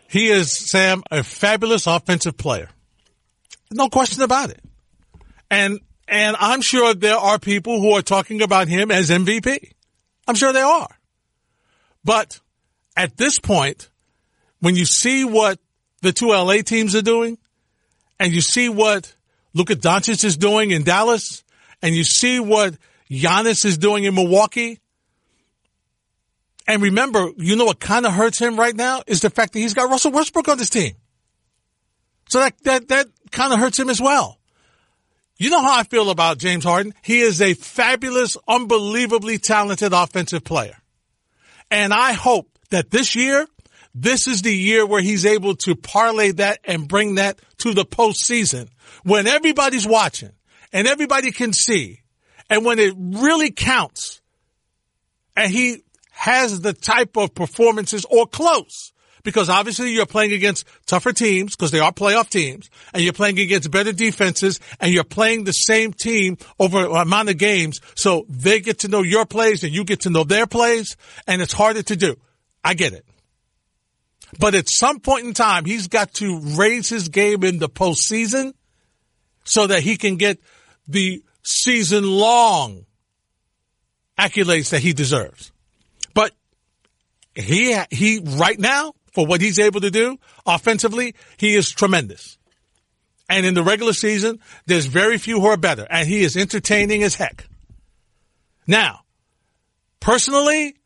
[0.08, 2.68] He is, Sam, a fabulous offensive player.
[3.70, 4.60] No question about it.
[5.50, 9.72] And and I'm sure there are people who are talking about him as MVP.
[10.26, 10.88] I'm sure they are.
[12.04, 12.40] But
[12.96, 13.90] at this point,
[14.58, 15.60] when you see what
[16.02, 17.38] the two LA teams are doing,
[18.18, 19.14] and you see what
[19.54, 21.44] Luka Doncic is doing in Dallas,
[21.82, 22.76] and you see what
[23.10, 24.80] Giannis is doing in Milwaukee,
[26.70, 29.58] and remember, you know what kind of hurts him right now is the fact that
[29.58, 30.94] he's got Russell Westbrook on this team.
[32.28, 34.38] So that that that kind of hurts him as well.
[35.36, 36.94] You know how I feel about James Harden?
[37.02, 40.76] He is a fabulous, unbelievably talented offensive player.
[41.72, 43.48] And I hope that this year,
[43.92, 47.84] this is the year where he's able to parlay that and bring that to the
[47.84, 48.68] postseason
[49.04, 50.32] when everybody's watching
[50.72, 52.00] and everybody can see
[52.48, 54.20] and when it really counts
[55.36, 61.12] and he has the type of performances or close because obviously you're playing against tougher
[61.12, 65.44] teams because they are playoff teams and you're playing against better defenses and you're playing
[65.44, 67.80] the same team over an amount of games.
[67.94, 71.42] So they get to know your plays and you get to know their plays and
[71.42, 72.16] it's harder to do.
[72.64, 73.04] I get it.
[74.38, 78.52] But at some point in time, he's got to raise his game in the postseason
[79.50, 80.38] so that he can get
[80.86, 82.86] the season long
[84.16, 85.50] accolades that he deserves.
[86.14, 86.32] But
[87.34, 92.38] he, he, right now, for what he's able to do offensively, he is tremendous.
[93.28, 97.02] And in the regular season, there's very few who are better, and he is entertaining
[97.02, 97.46] as heck.
[98.66, 99.00] Now,
[99.98, 100.76] personally,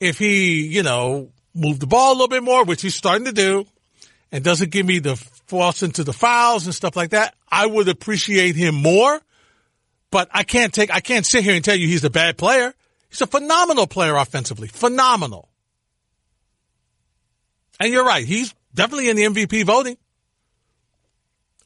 [0.00, 3.32] if he, you know, moved the ball a little bit more, which he's starting to
[3.32, 3.66] do,
[4.32, 5.14] and doesn't give me the
[5.46, 9.20] false into the fouls and stuff like that, I would appreciate him more.
[10.10, 12.74] But I can't take, I can't sit here and tell you he's a bad player.
[13.08, 14.68] He's a phenomenal player offensively.
[14.68, 15.48] Phenomenal.
[17.80, 18.24] And you're right.
[18.24, 19.96] He's definitely in the MVP voting.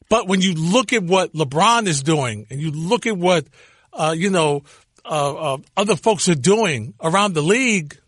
[0.09, 3.47] But when you look at what LeBron is doing and you look at what,
[3.93, 4.65] uh, you know,
[5.05, 7.99] uh, uh, other folks are doing around the league,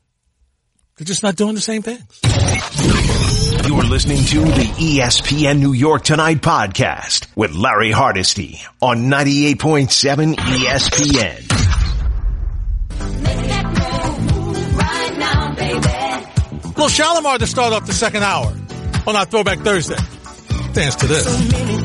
[0.97, 2.21] they're just not doing the same things.
[3.71, 4.65] You're listening to the
[4.99, 11.39] ESPN New York Tonight podcast with Larry Hardesty on 98.7 ESPN.
[13.23, 13.67] Make that
[14.27, 16.73] move right now, baby.
[16.77, 18.53] Well, Shalamar to start off the second hour
[19.07, 19.95] on our Throwback Thursday.
[20.73, 21.53] Dance to this.
[21.53, 21.81] many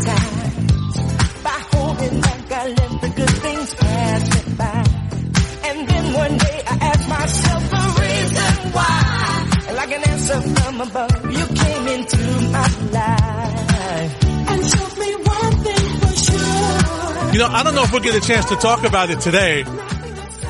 [17.33, 19.63] you know, I don't know if we'll get a chance to talk about it today,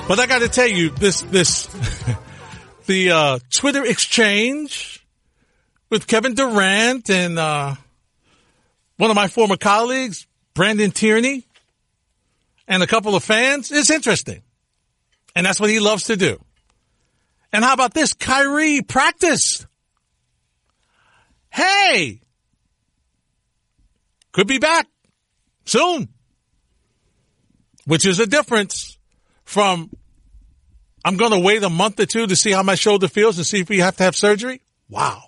[0.08, 1.68] but I got to tell you this, this,
[2.86, 5.06] the, uh, Twitter exchange
[5.90, 7.76] with Kevin Durant and, uh,
[8.98, 11.46] one of my former colleagues, Brandon Tierney,
[12.68, 14.42] and a couple of fans is interesting.
[15.36, 16.40] And that's what he loves to do.
[17.52, 18.14] And how about this?
[18.14, 19.68] Kyrie practiced.
[21.56, 22.20] Hey!
[24.34, 24.88] Could be back
[25.64, 26.10] soon.
[27.86, 28.98] Which is a difference
[29.46, 29.90] from
[31.06, 33.48] I'm going to wait a month or two to see how my shoulder feels and
[33.48, 34.62] see if we have to have surgery.
[34.90, 35.24] Wow.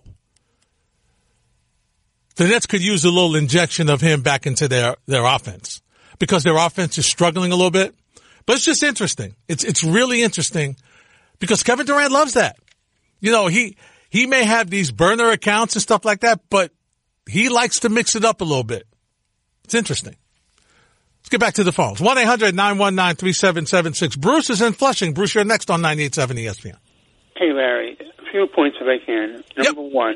[2.36, 5.82] The Nets could use a little injection of him back into their, their offense
[6.20, 7.96] because their offense is struggling a little bit.
[8.46, 9.36] But it's just interesting.
[9.48, 10.76] It's, it's really interesting
[11.40, 12.58] because Kevin Durant loves that.
[13.22, 13.78] You know, he,
[14.10, 16.72] he may have these burner accounts and stuff like that, but
[17.28, 18.88] he likes to mix it up a little bit.
[19.64, 20.16] It's interesting.
[21.20, 22.00] Let's get back to the phones.
[22.00, 24.18] 1-800-919-3776.
[24.18, 25.14] Bruce is in Flushing.
[25.14, 26.78] Bruce, you're next on 98.7 ESPN.
[27.36, 29.44] Hey, Larry, a few points if I can.
[29.58, 30.16] Number one,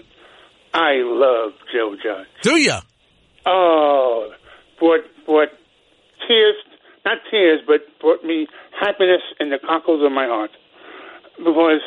[0.74, 2.28] I love Joe Judge.
[2.44, 2.80] Do ya?
[3.46, 4.32] Oh,
[4.80, 5.50] brought, brought
[6.28, 6.56] tears,
[7.04, 8.48] not tears, but brought me
[8.80, 10.52] happiness in the cockles of my heart.
[11.38, 11.82] Because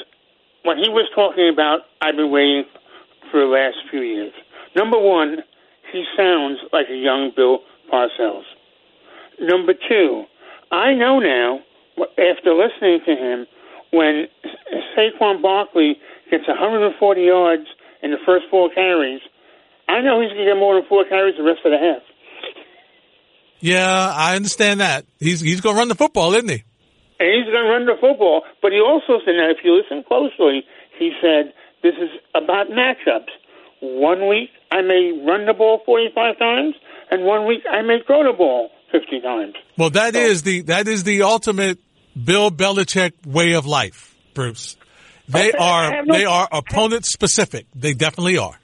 [0.65, 2.65] when he was talking about, I've been waiting
[3.31, 4.33] for the last few years.
[4.75, 5.39] Number one,
[5.93, 7.61] he sounds like a young Bill
[7.93, 8.49] Parcells.
[9.41, 10.25] Number two,
[10.73, 11.61] I know now,
[12.19, 13.47] after listening to him,
[13.93, 14.27] when
[14.97, 15.97] Saquon Barkley
[16.31, 17.67] gets 140 yards
[18.03, 19.21] in the first four carries,
[19.89, 22.03] I know he's going to get more than four carries the rest of the half.
[23.61, 25.07] Yeah, I understand that.
[25.19, 26.65] He's he's going to run the football, isn't he?
[27.21, 28.43] And he's going to run the football.
[28.61, 30.65] But he also said, now, if you listen closely,
[30.99, 33.31] he said this is about matchups.
[33.81, 36.75] One week I may run the ball 45 times,
[37.11, 39.55] and one week I may throw the ball 50 times.
[39.77, 41.79] Well, that is the that is the ultimate
[42.23, 44.77] Bill Belichick way of life, Bruce.
[45.29, 47.67] They Okay, are no- they are opponent specific.
[47.75, 48.59] They definitely are.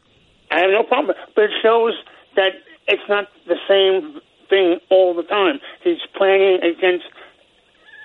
[0.51, 1.17] I have no problem.
[1.35, 1.93] But it shows
[2.37, 2.53] that
[2.89, 5.61] it's not the same thing all the time.
[5.85, 7.05] He's playing against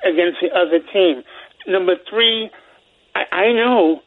[0.06, 1.24] against the other team.
[1.68, 2.50] Number three,
[3.16, 4.02] I, I know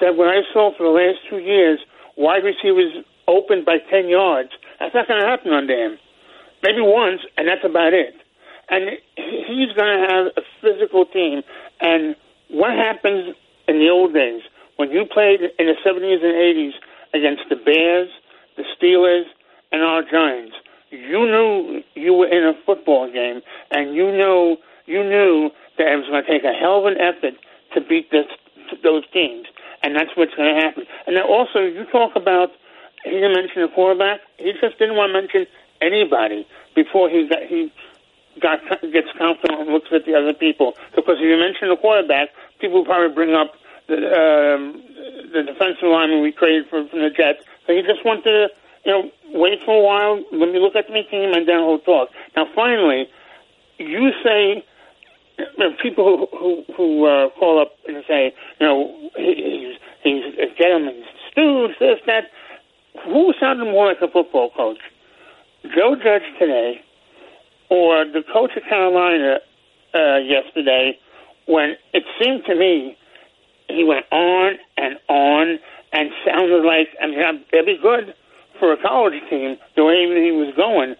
[0.00, 1.78] that what I saw for the last two years,
[2.16, 4.50] wide receivers open by ten yards.
[4.80, 5.98] That's not going to happen under him.
[6.62, 8.14] Maybe once, and that's about it.
[8.70, 11.42] And he's going to have a physical team.
[11.80, 12.16] And
[12.48, 13.34] what happens
[13.68, 14.42] in the old days
[14.76, 16.72] when you played in the 70s and 80s
[17.14, 18.08] against the Bears,
[18.56, 19.24] the Steelers,
[19.72, 20.54] and our Giants?
[20.90, 25.96] You knew you were in a football game, and you knew you knew that it
[25.96, 27.34] was going to take a hell of an effort
[27.74, 28.26] to beat this,
[28.82, 29.46] those teams,
[29.82, 30.84] and that's what's going to happen.
[31.06, 32.50] And then also, you talk about
[33.04, 34.20] he didn't mention the quarterback.
[34.38, 35.46] He just didn't want to mention
[35.80, 37.72] anybody before he got he
[38.40, 40.74] got gets confident and looks at the other people.
[40.94, 43.54] Because if you mention the quarterback, people will probably bring up
[43.88, 44.82] the um,
[45.32, 47.44] the defensive lineman we traded for, from the Jets.
[47.66, 48.48] So he just wanted to,
[48.84, 50.22] you know, wait for a while.
[50.32, 52.10] Let me look at my team, and then he'll talk.
[52.36, 53.08] Now, finally,
[53.78, 54.64] you say
[55.82, 61.06] people who who, who uh, call up and say, you know, he's he's a Gettleman's
[61.30, 62.24] stooge, this that.
[63.06, 64.76] Who sounded more like a football coach?
[65.74, 66.80] Joe Judge today,
[67.70, 69.38] or the coach of Carolina
[69.94, 70.98] uh, yesterday,
[71.46, 72.96] when it seemed to me
[73.68, 75.58] he went on and on
[75.92, 78.14] and sounded like I mean it'd be good
[78.58, 80.94] for a college team the way he was going,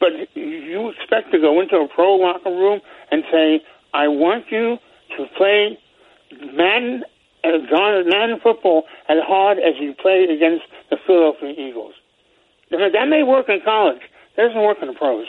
[0.00, 3.62] but you expect to go into a pro locker room and say,
[3.94, 4.78] "I want you
[5.16, 5.78] to play
[6.52, 7.04] Madden,
[7.44, 7.48] uh,
[8.06, 11.94] Madden football as hard as you played against the Philadelphia Eagles."
[12.70, 14.02] That may work in college.
[14.36, 15.26] That doesn't work in the pros.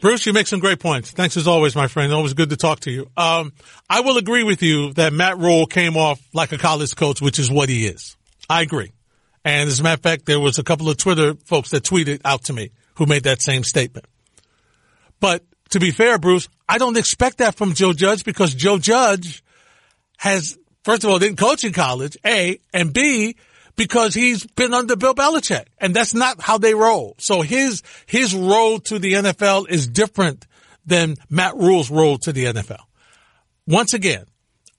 [0.00, 1.12] Bruce, you make some great points.
[1.12, 2.12] Thanks as always, my friend.
[2.12, 3.08] Always good to talk to you.
[3.16, 3.54] Um,
[3.88, 7.38] I will agree with you that Matt Rhule came off like a college coach, which
[7.38, 8.14] is what he is.
[8.50, 8.92] I agree.
[9.46, 12.20] And as a matter of fact, there was a couple of Twitter folks that tweeted
[12.22, 14.06] out to me who made that same statement.
[15.20, 19.42] But to be fair, Bruce, I don't expect that from Joe Judge because Joe Judge
[20.18, 23.36] has, first of all, didn't coach in college, A, and B,
[23.76, 25.66] because he's been under Bill Belichick.
[25.78, 27.16] And that's not how they roll.
[27.18, 30.46] So his, his road to the NFL is different
[30.86, 32.80] than Matt Rhule's road to the NFL.
[33.66, 34.24] Once again,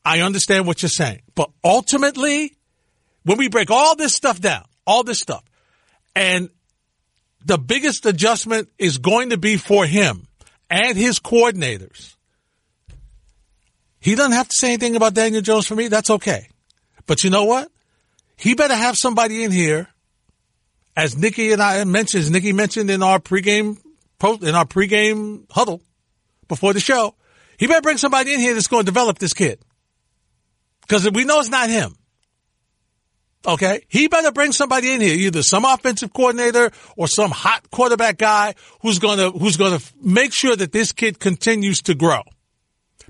[0.03, 2.55] I understand what you're saying, but ultimately,
[3.23, 5.43] when we break all this stuff down, all this stuff,
[6.15, 6.49] and
[7.43, 10.24] the biggest adjustment is going to be for him
[10.69, 12.15] and his coordinators.
[13.99, 15.87] He doesn't have to say anything about Daniel Jones for me.
[15.87, 16.47] That's okay.
[17.07, 17.71] But you know what?
[18.37, 19.87] He better have somebody in here,
[20.95, 23.77] as Nikki and I mentioned, as Nikki mentioned in our pregame
[24.41, 25.81] in our pregame huddle
[26.47, 27.15] before the show.
[27.57, 29.59] He better bring somebody in here that's going to develop this kid.
[30.81, 31.95] Because we know it's not him.
[33.45, 33.83] Okay.
[33.87, 38.55] He better bring somebody in here, either some offensive coordinator or some hot quarterback guy
[38.81, 42.21] who's going to, who's going to make sure that this kid continues to grow.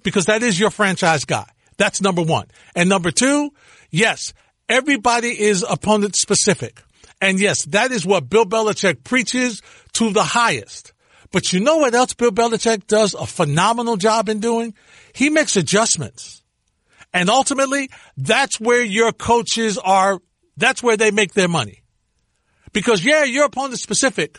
[0.03, 1.47] Because that is your franchise guy.
[1.77, 2.47] That's number one.
[2.75, 3.51] And number two,
[3.89, 4.33] yes,
[4.69, 6.81] everybody is opponent specific.
[7.21, 9.61] And yes, that is what Bill Belichick preaches
[9.93, 10.93] to the highest.
[11.31, 14.73] But you know what else Bill Belichick does a phenomenal job in doing?
[15.13, 16.43] He makes adjustments.
[17.15, 20.19] And ultimately, that's where your coaches are,
[20.57, 21.81] that's where they make their money.
[22.73, 24.37] Because yeah, your opponent specific,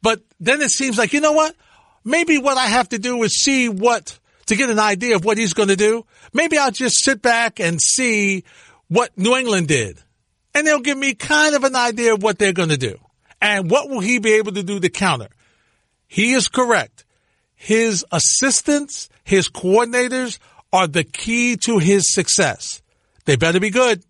[0.00, 1.54] but then it seems like, you know what?
[2.02, 5.36] Maybe what I have to do is see what, to get an idea of what
[5.36, 6.06] he's going to do.
[6.32, 8.44] Maybe I'll just sit back and see
[8.88, 10.02] what New England did.
[10.54, 12.96] And they'll give me kind of an idea of what they're going to do.
[13.42, 15.28] And what will he be able to do to counter?
[16.08, 17.04] He is correct.
[17.54, 20.38] His assistants, his coordinators
[20.76, 22.82] are the key to his success.
[23.24, 24.02] They better be good.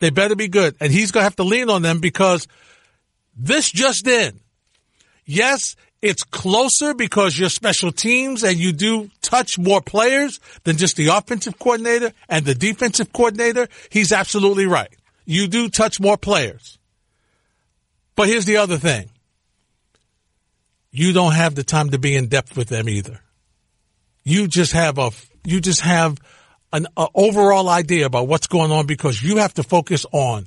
[0.00, 0.74] They better be good.
[0.80, 2.48] And he's going to have to lean on them because
[3.36, 4.40] this just in.
[5.26, 10.96] Yes, it's closer because you're special teams and you do touch more players than just
[10.96, 13.68] the offensive coordinator and the defensive coordinator.
[13.90, 14.90] He's absolutely right.
[15.26, 16.78] You do touch more players.
[18.16, 19.10] But here's the other thing.
[20.90, 23.20] You don't have the time to be in depth with them either.
[24.24, 25.10] you just have a
[25.44, 26.18] you just have
[26.72, 30.46] an overall idea about what's going on because you have to focus on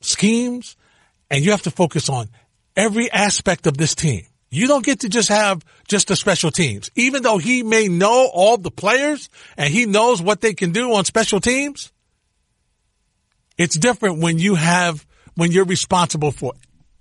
[0.00, 0.76] schemes
[1.30, 2.28] and you have to focus on
[2.76, 4.24] every aspect of this team.
[4.50, 6.90] You don't get to just have just the special teams.
[6.94, 10.92] Even though he may know all the players and he knows what they can do
[10.92, 11.90] on special teams,
[13.56, 16.52] it's different when you have when you're responsible for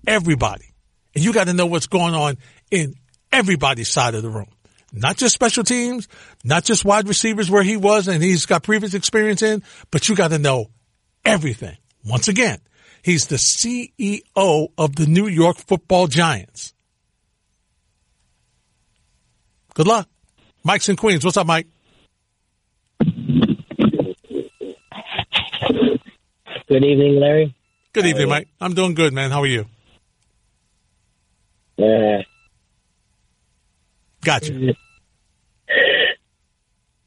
[0.07, 0.65] everybody.
[1.13, 2.37] And you got to know what's going on
[2.69, 2.95] in
[3.33, 4.47] everybody's side of the room.
[4.91, 6.07] Not just special teams,
[6.43, 10.15] not just wide receivers where he was and he's got previous experience in, but you
[10.15, 10.67] got to know
[11.23, 11.77] everything.
[12.03, 12.59] Once again,
[13.01, 16.73] he's the CEO of the New York football giants.
[19.73, 20.09] Good luck.
[20.63, 21.23] Mike's in Queens.
[21.23, 21.67] What's up, Mike?
[26.67, 27.55] Good evening, Larry.
[27.93, 28.47] Good evening, Mike.
[28.59, 29.31] I'm doing good, man.
[29.31, 29.65] How are you?
[31.77, 32.21] Uh,
[34.23, 34.53] Gotcha.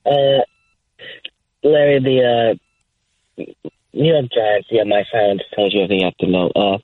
[0.07, 0.41] uh,
[1.63, 2.57] Larry, the
[3.39, 3.45] uh,
[3.93, 4.69] New York Giants.
[4.71, 6.51] Yeah, my silence tells you everything you have to know.
[6.55, 6.79] Uh,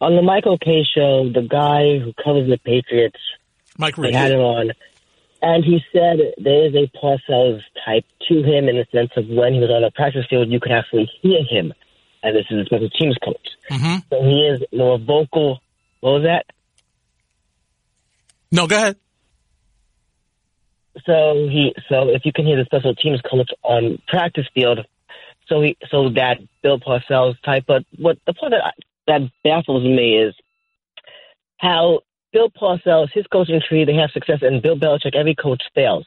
[0.00, 3.18] on the Michael Kay show, the guy who covers the Patriots,
[3.78, 4.14] Mike Reiss.
[4.14, 4.72] had him on,
[5.42, 9.54] and he said there is a Parcells type to him in the sense of when
[9.54, 11.72] he was on the practice field, you could actually hear him,
[12.22, 13.48] and this is a special teams coach.
[13.70, 13.98] Mm-hmm.
[14.10, 15.60] So he is more vocal.
[16.00, 16.46] What was that?
[18.50, 18.96] No, go ahead.
[21.06, 24.80] So he, so if you can hear the special teams coach on practice field,
[25.48, 27.64] so he, so that Bill Parcells type.
[27.66, 28.70] But what the part that I,
[29.06, 30.34] that baffles me is
[31.58, 32.00] how
[32.32, 36.06] Bill Parcells, his coaching tree, they have success, and Bill Belichick, every coach fails.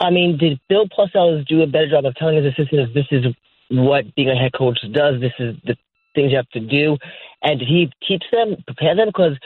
[0.00, 3.24] I mean, did Bill Parcells do a better job of telling his assistants this is
[3.70, 5.20] what being a head coach does?
[5.20, 5.76] This is the
[6.14, 6.96] things you have to do,
[7.42, 9.08] and did he teach them, prepare them?
[9.08, 9.38] Because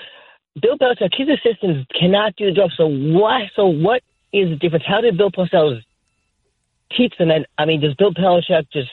[0.61, 2.71] Bill Belichick, his assistants cannot do the job.
[2.77, 3.43] So what?
[3.55, 4.03] So what
[4.33, 4.85] is the difference?
[4.87, 5.83] How did Bill Parcells
[6.97, 7.31] teach them?
[7.31, 8.91] And I mean, does Bill Belichick just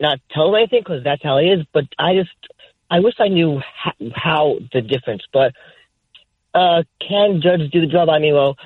[0.00, 1.66] not tell them anything because that's how he is?
[1.72, 2.30] But I just,
[2.90, 5.22] I wish I knew how, how the difference.
[5.32, 5.54] But
[6.54, 8.08] uh, can Judge do the job?
[8.08, 8.56] I mean, well,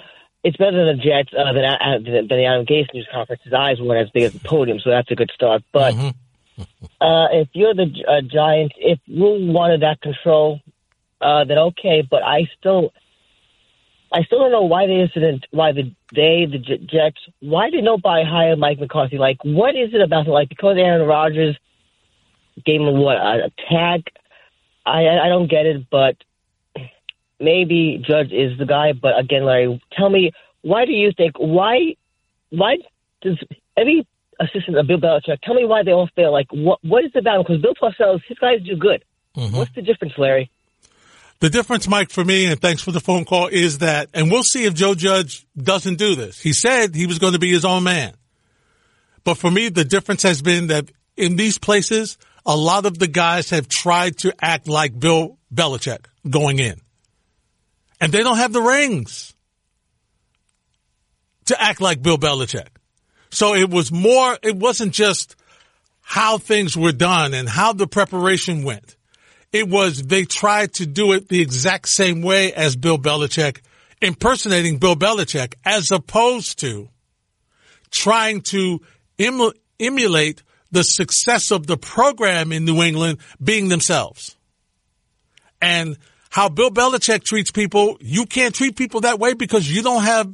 [0.44, 3.42] it's better than the Jets uh, than, uh, than the Adam Gase news conference.
[3.44, 5.62] His eyes weren't as big as the podium, so that's a good start.
[5.72, 5.94] But
[7.00, 10.60] uh, if you're the uh, Giants, if you wanted that control,
[11.20, 12.06] uh, then okay.
[12.08, 12.92] But I still,
[14.12, 18.24] I still don't know why the didn't, why the they the Jets, why did nobody
[18.24, 19.18] hire Mike McCarthy?
[19.18, 20.30] Like, what is it about it?
[20.30, 21.58] Like, because Aaron Rodgers
[22.64, 24.04] gave him what a, tag?
[24.86, 26.16] I I don't get it, but
[27.38, 28.92] maybe Judge is the guy.
[28.92, 30.32] But again, Larry, tell me
[30.62, 31.96] why do you think why
[32.50, 32.78] why
[33.20, 33.38] does
[33.76, 34.06] every
[34.40, 36.32] assistant of Bill Belichick tell me why they all fail?
[36.32, 37.44] Like, what what is the battle?
[37.44, 39.04] Because Bill Parcells, his guys do good.
[39.36, 39.56] Mm-hmm.
[39.56, 40.50] What's the difference, Larry?
[41.40, 44.42] The difference, Mike, for me, and thanks for the phone call, is that, and we'll
[44.42, 46.40] see if Joe Judge doesn't do this.
[46.40, 48.14] He said he was going to be his own man.
[49.22, 53.06] But for me, the difference has been that in these places, a lot of the
[53.06, 56.80] guys have tried to act like Bill Belichick going in.
[58.00, 59.34] And they don't have the rings
[61.46, 62.68] to act like Bill Belichick.
[63.30, 65.36] So it was more, it wasn't just
[66.00, 68.96] how things were done and how the preparation went.
[69.52, 73.60] It was they tried to do it the exact same way as Bill Belichick,
[74.02, 76.88] impersonating Bill Belichick, as opposed to
[77.90, 78.80] trying to
[79.18, 84.36] emu- emulate the success of the program in New England being themselves.
[85.62, 85.96] And
[86.28, 90.30] how Bill Belichick treats people, you can't treat people that way because you don't have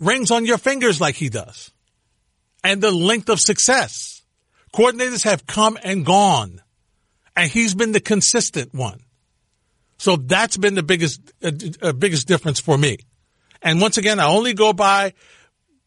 [0.00, 1.70] rings on your fingers like he does.
[2.64, 4.22] And the length of success.
[4.74, 6.60] Coordinators have come and gone
[7.38, 9.00] and he's been the consistent one.
[9.96, 12.98] So that's been the biggest uh, uh, biggest difference for me.
[13.62, 15.14] And once again, I only go by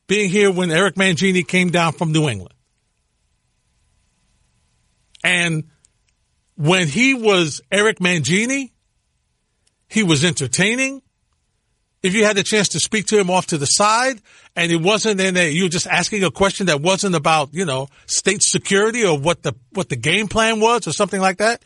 [0.07, 2.53] being here when Eric Mangini came down from New England.
[5.23, 5.65] And
[6.55, 8.71] when he was Eric Mangini,
[9.89, 11.01] he was entertaining.
[12.03, 14.21] If you had the chance to speak to him off to the side
[14.55, 17.65] and it wasn't in a, you were just asking a question that wasn't about, you
[17.65, 21.63] know, state security or what the, what the game plan was or something like that.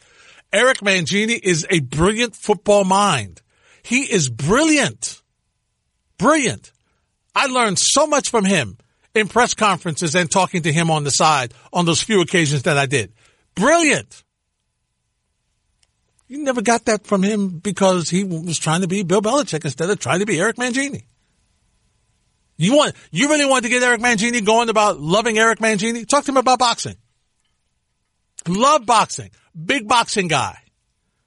[0.51, 3.41] Eric Mangini is a brilliant football mind.
[3.81, 5.21] He is brilliant.
[6.17, 6.71] Brilliant.
[7.33, 8.77] I learned so much from him
[9.13, 12.77] in press conferences and talking to him on the side on those few occasions that
[12.77, 13.13] I did.
[13.55, 14.23] Brilliant.
[16.27, 19.89] You never got that from him because he was trying to be Bill Belichick instead
[19.89, 21.03] of trying to be Eric Mangini.
[22.57, 26.07] You want, you really want to get Eric Mangini going about loving Eric Mangini?
[26.07, 26.95] Talk to him about boxing.
[28.47, 29.29] Love boxing.
[29.65, 30.57] Big boxing guy.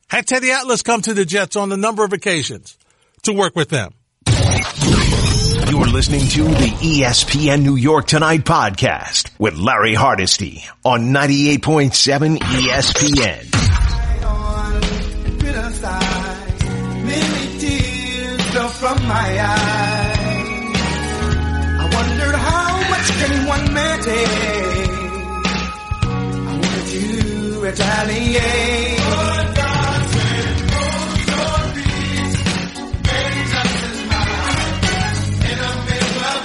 [0.08, 2.78] Had Teddy Atlas come to the Jets on a number of occasions
[3.24, 3.92] to work with them.
[4.26, 13.67] You're listening to the ESPN New York Tonight podcast with Larry Hardesty on 98.7 ESPN.
[15.70, 20.18] Many tears fell from my eyes.
[21.80, 24.28] I wondered how much can one man take?
[26.04, 28.98] I wanted to retaliate.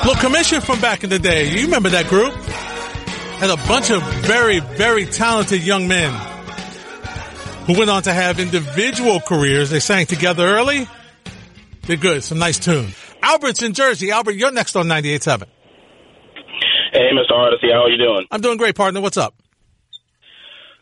[0.05, 1.47] Little commission from back in the day.
[1.47, 2.33] You remember that group?
[3.39, 6.32] Had a bunch of very, very talented young men
[7.65, 9.69] who went on to have individual careers.
[9.69, 10.87] They sang together early.
[11.87, 12.23] They're good.
[12.23, 12.93] Some nice tune.
[13.21, 14.11] Albert's in Jersey.
[14.11, 15.47] Albert, you're next on 98.7.
[16.91, 17.29] Hey, Mr.
[17.35, 18.27] Hardesty, how are you doing?
[18.29, 19.01] I'm doing great, partner.
[19.01, 19.33] What's up?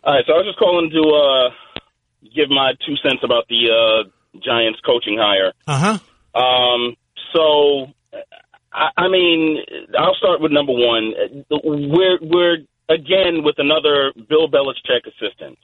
[0.03, 3.69] All right, so I was just calling to uh, give my two cents about the
[3.69, 4.09] uh,
[4.43, 5.53] Giants coaching hire.
[5.67, 5.97] Uh
[6.33, 6.39] huh.
[6.39, 6.95] Um,
[7.33, 7.87] so,
[8.73, 9.59] I, I mean,
[9.97, 11.13] I'll start with number one.
[11.63, 12.57] We're we're
[12.89, 15.57] again with another Bill Belichick assistant.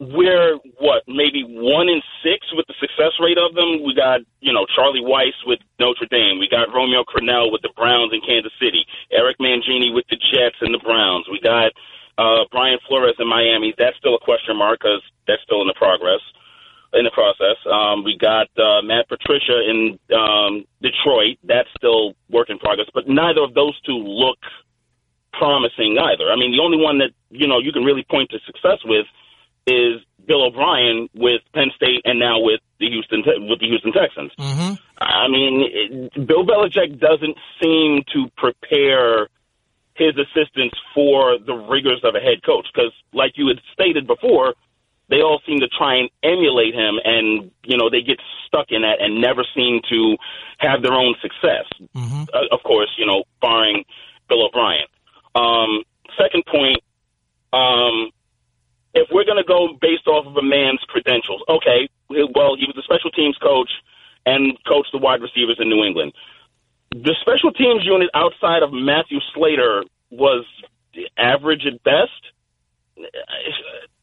[0.00, 3.84] We're what maybe one in six with the success rate of them.
[3.84, 6.40] We got you know Charlie Weis with Notre Dame.
[6.40, 8.86] We got Romeo Crennel with the Browns in Kansas City.
[9.12, 11.28] Eric Mangini with the Jets and the Browns.
[11.30, 11.72] We got
[12.16, 13.74] uh, Brian Flores in Miami.
[13.76, 16.24] That's still a question mark because that's still in the progress
[16.92, 17.56] in the process.
[17.70, 21.38] Um, we got uh, Matt Patricia in um, Detroit.
[21.44, 22.88] That's still work in progress.
[22.92, 24.38] But neither of those two look
[25.32, 26.30] promising either.
[26.32, 29.06] I mean, the only one that you know you can really point to success with
[29.66, 34.32] is Bill O'Brien with Penn State and now with the Houston with the Houston Texans.
[34.38, 34.74] Mm-hmm.
[34.98, 39.28] I mean, it, Bill Belichick doesn't seem to prepare
[39.94, 44.54] his assistants for the rigors of a head coach because, like you had stated before,
[45.08, 48.82] they all seem to try and emulate him, and you know they get stuck in
[48.82, 50.16] that and never seem to
[50.58, 51.66] have their own success.
[51.94, 52.24] Mm-hmm.
[52.32, 53.84] Uh, of course, you know, barring
[54.28, 54.86] Bill O'Brien.
[55.34, 55.82] Um,
[56.18, 56.78] second point,
[57.52, 58.10] um,
[58.94, 62.76] if we're going to go based off of a man's credentials, okay, well, he was
[62.78, 63.70] a special teams coach
[64.26, 66.12] and coached the wide receivers in New England.
[66.90, 70.44] The special teams unit outside of Matthew Slater was
[71.16, 72.10] average at best.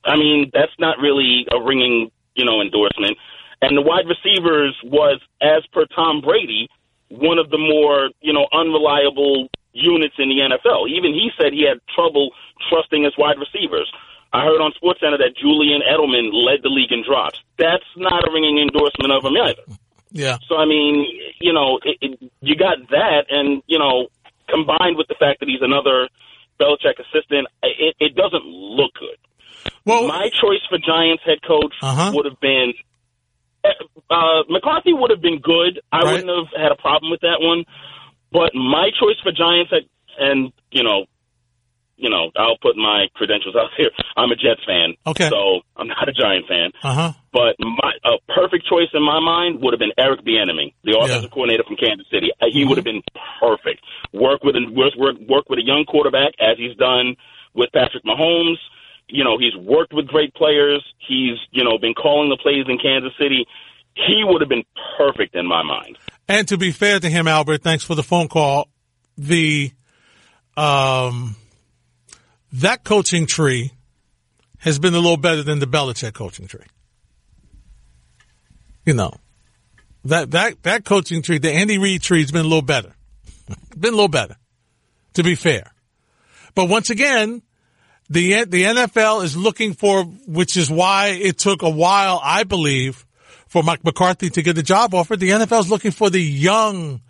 [0.06, 3.18] I mean, that's not really a ringing, you know, endorsement.
[3.62, 6.70] And the wide receivers was, as per Tom Brady,
[7.10, 10.90] one of the more, you know, unreliable units in the NFL.
[10.90, 12.32] Even he said he had trouble
[12.70, 13.92] trusting his wide receivers.
[14.38, 17.42] I heard on SportsCenter that Julian Edelman led the league in drops.
[17.58, 19.64] That's not a ringing endorsement of him either.
[20.12, 20.38] Yeah.
[20.48, 21.06] So I mean,
[21.42, 24.08] you know, it, it, you got that, and you know,
[24.48, 26.08] combined with the fact that he's another
[26.60, 29.18] Belichick assistant, it, it doesn't look good.
[29.86, 32.12] Well, my choice for Giants head coach Uh-huh.
[32.14, 32.74] would have been
[34.10, 34.94] uh, McCarthy.
[34.94, 35.82] Would have been good.
[35.92, 36.12] I Right.
[36.14, 37.66] wouldn't have had a problem with that one.
[38.32, 39.72] But my choice for Giants
[40.20, 41.06] and you know,
[41.98, 43.90] you know, I'll put my credentials out here.
[44.16, 45.30] I'm a Jets fan, Okay.
[45.30, 46.72] so I'm not a Giant fan.
[46.84, 47.12] Uh huh.
[47.34, 51.32] But my a perfect choice in my mind would have been Eric Bieniemy, the offensive
[51.32, 52.30] coordinator from Kansas City.
[52.40, 53.02] Uh, He would have been
[53.40, 53.82] perfect.
[54.14, 57.16] Work with a work- work with a young quarterback as he's done
[57.54, 58.58] with Patrick Mahomes.
[59.10, 60.84] You know, he's worked with great players.
[61.00, 63.46] He's you know been calling the plays in Kansas City.
[63.96, 64.66] He would have been
[64.98, 65.98] perfect in my mind.
[66.28, 68.68] And to be fair to him, Albert, thanks for the phone call.
[69.18, 69.72] The
[70.56, 71.36] um,
[72.54, 73.72] that coaching tree
[74.60, 76.66] has been a little better than the Belichick coaching tree.
[78.86, 79.14] You know,
[80.06, 82.96] that that that coaching tree, the Andy Reid tree, has been a little better.
[83.78, 84.38] been a little better,
[85.14, 85.74] to be fair.
[86.56, 87.42] But once again,
[88.10, 93.06] the the NFL is looking for, which is why it took a while, I believe,
[93.48, 95.18] for Mike McCarthy to get the job offer.
[95.18, 97.02] The NFL is looking for the young,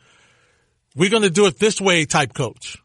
[0.95, 2.77] we're going to do it this way type coach.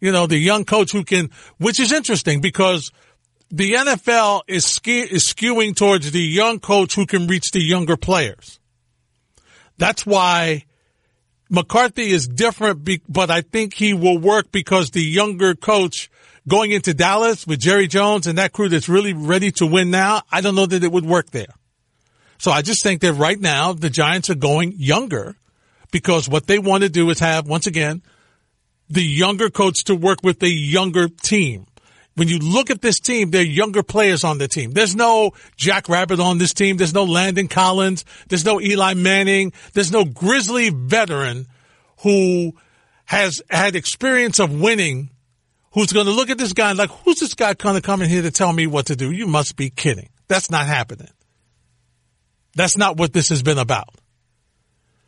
[0.00, 2.92] You know, the young coach who can, which is interesting because
[3.50, 7.96] the NFL is, ske- is skewing towards the young coach who can reach the younger
[7.96, 8.60] players.
[9.76, 10.64] That's why
[11.50, 16.10] McCarthy is different, be- but I think he will work because the younger coach
[16.46, 20.22] going into Dallas with Jerry Jones and that crew that's really ready to win now,
[20.30, 21.54] I don't know that it would work there.
[22.38, 25.36] So I just think that right now the Giants are going younger
[25.90, 28.02] because what they want to do is have, once again,
[28.88, 31.66] the younger coach to work with the younger team.
[32.14, 34.72] When you look at this team, there are younger players on the team.
[34.72, 36.76] There's no Jack Rabbit on this team.
[36.76, 38.04] There's no Landon Collins.
[38.28, 39.52] There's no Eli Manning.
[39.72, 41.46] There's no grizzly veteran
[42.02, 42.54] who
[43.04, 45.10] has had experience of winning
[45.72, 48.08] who's going to look at this guy and like, who's this guy kind of coming
[48.08, 49.12] here to tell me what to do?
[49.12, 50.08] You must be kidding.
[50.26, 51.10] That's not happening.
[52.56, 53.94] That's not what this has been about.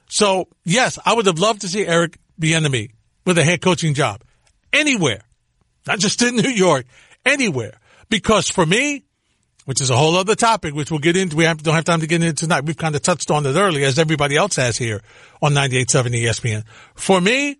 [0.06, 2.90] So yes, I would have loved to see Eric Bieniemy
[3.24, 4.22] with a head coaching job
[4.72, 5.22] anywhere,
[5.86, 6.86] not just in New York,
[7.24, 7.78] anywhere.
[8.08, 9.04] Because for me,
[9.66, 11.36] which is a whole other topic, which we'll get into.
[11.36, 12.64] We don't have time to get into tonight.
[12.64, 15.00] We've kind of touched on it earlier, as everybody else has here
[15.40, 16.64] on 98.7 ESPN.
[16.94, 17.58] For me,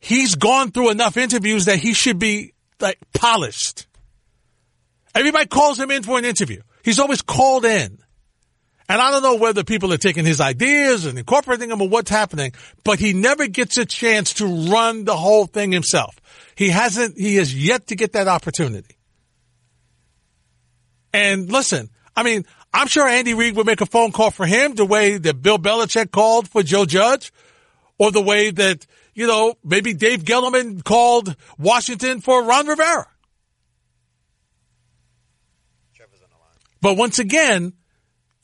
[0.00, 3.86] he's gone through enough interviews that he should be like polished.
[5.14, 6.60] Everybody calls him in for an interview.
[6.84, 7.98] He's always called in.
[8.88, 12.10] And I don't know whether people are taking his ideas and incorporating them or what's
[12.10, 12.52] happening,
[12.84, 16.14] but he never gets a chance to run the whole thing himself.
[16.54, 18.96] He hasn't, he has yet to get that opportunity.
[21.12, 24.74] And listen, I mean, I'm sure Andy Reid would make a phone call for him
[24.74, 27.32] the way that Bill Belichick called for Joe Judge
[27.98, 33.06] or the way that, you know, maybe Dave Gettleman called Washington for Ron Rivera.
[36.82, 37.72] But once again,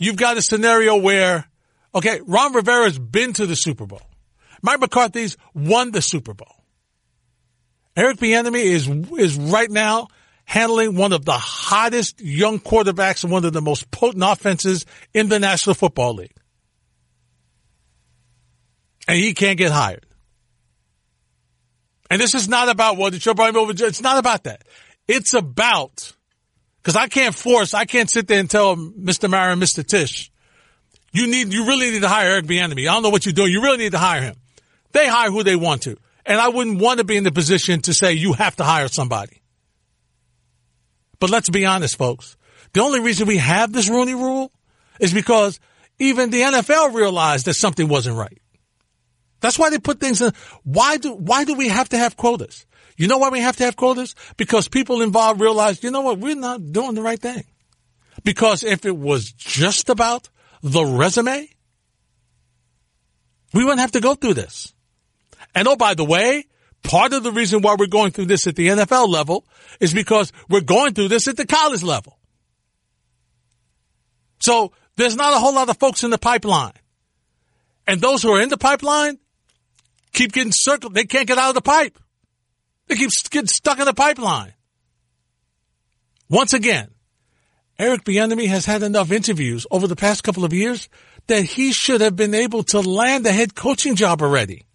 [0.05, 1.46] you've got a scenario where,
[1.94, 4.03] okay, Ron Rivera's been to the Super Bowl.
[4.62, 6.64] Mike McCarthy's won the Super Bowl.
[7.96, 8.88] Eric Bieniemy is
[9.18, 10.09] is right now
[10.44, 15.28] handling one of the hottest young quarterbacks and one of the most potent offenses in
[15.28, 16.34] the National Football League.
[19.09, 20.07] And he can't get hired.
[22.11, 23.72] And this is not about what the Joe over.
[23.72, 24.64] It's not about that.
[25.09, 26.12] It's about
[26.82, 27.74] because I can't force.
[27.74, 29.30] I can't sit there and tell Mr.
[29.30, 29.86] Mara and Mr.
[29.86, 30.30] Tisch,
[31.12, 32.82] you need, you really need to hire Eric Bieniemy.
[32.82, 33.52] I don't know what you're doing.
[33.52, 34.36] You really need to hire him.
[34.92, 37.80] They hire who they want to, and I wouldn't want to be in the position
[37.82, 39.42] to say you have to hire somebody.
[41.18, 42.36] But let's be honest, folks.
[42.72, 44.50] The only reason we have this Rooney rule
[44.98, 45.60] is because
[45.98, 48.40] even the NFL realized that something wasn't right.
[49.40, 50.32] That's why they put things in.
[50.62, 52.66] Why do, why do we have to have quotas?
[52.97, 54.14] You know why we have to have quotas?
[54.36, 57.45] Because people involved realize, you know what, we're not doing the right thing.
[58.24, 60.28] Because if it was just about
[60.62, 61.49] the resume,
[63.53, 64.72] we wouldn't have to go through this.
[65.55, 66.45] And oh, by the way,
[66.82, 69.47] part of the reason why we're going through this at the NFL level
[69.80, 72.18] is because we're going through this at the college level.
[74.40, 76.72] So there's not a whole lot of folks in the pipeline.
[77.86, 79.18] And those who are in the pipeline
[80.12, 80.95] keep getting circled.
[80.95, 81.99] They can't get out of the pipe.
[82.93, 84.53] They keep getting stuck in the pipeline.
[86.28, 86.90] Once again,
[87.78, 90.90] Eric Bieniemy has had enough interviews over the past couple of years
[91.26, 94.66] that he should have been able to land a head coaching job already.